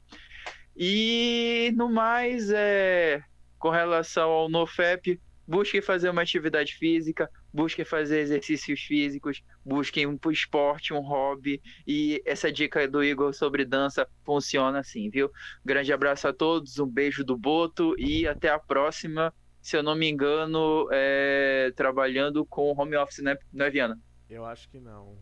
[0.77, 3.23] E no mais, é,
[3.59, 10.19] com relação ao NoFap, busque fazer uma atividade física, busque fazer exercícios físicos, busquem um
[10.31, 11.63] esporte, um hobby.
[11.87, 15.31] E essa dica do Igor sobre dança funciona assim, viu?
[15.65, 19.33] Grande abraço a todos, um beijo do Boto e até a próxima.
[19.63, 21.73] Se eu não me engano, é...
[21.75, 23.99] trabalhando com home office, né, não é, Viana?
[24.29, 25.17] Eu acho que não.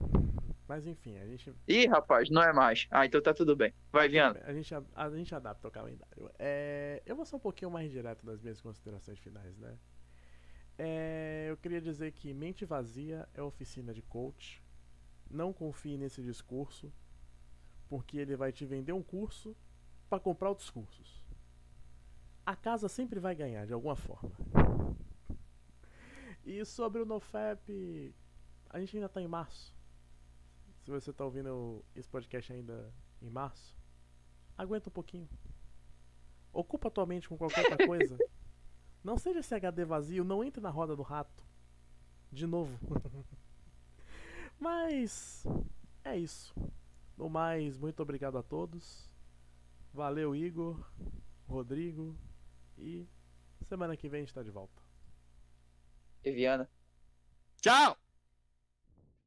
[0.67, 1.55] Mas enfim, a gente.
[1.69, 2.87] Ih, rapaz, não é mais.
[2.91, 3.75] Ah, então tá tudo bem.
[3.93, 4.41] Vai, Viana.
[4.45, 6.31] A gente, a, gente adapta o calendário.
[6.39, 9.77] É, eu vou ser um pouquinho mais direto nas minhas considerações finais, né?
[10.79, 14.63] É, eu queria dizer que mente vazia é oficina de coach.
[15.31, 16.93] Não confie nesse discurso,
[17.89, 19.55] porque ele vai te vender um curso
[20.09, 21.25] para comprar outros cursos.
[22.47, 24.33] A casa sempre vai ganhar de alguma forma.
[26.45, 28.15] E sobre o NoFap,
[28.69, 29.75] a gente ainda está em março.
[30.85, 33.75] Se você está ouvindo esse podcast ainda em março,
[34.57, 35.29] aguenta um pouquinho.
[36.53, 38.19] Ocupa tua mente com qualquer outra coisa.
[39.03, 41.45] Não seja esse HD vazio, não entre na roda do rato.
[42.33, 42.79] De novo.
[44.59, 45.45] Mas
[46.03, 46.55] é isso.
[47.15, 49.15] No mais, muito obrigado a todos.
[49.93, 50.83] Valeu, Igor,
[51.47, 52.17] Rodrigo.
[52.79, 53.07] E
[53.69, 54.83] semana que vem a gente tá de volta.
[56.23, 56.67] Eviana.
[57.61, 58.04] Tchau!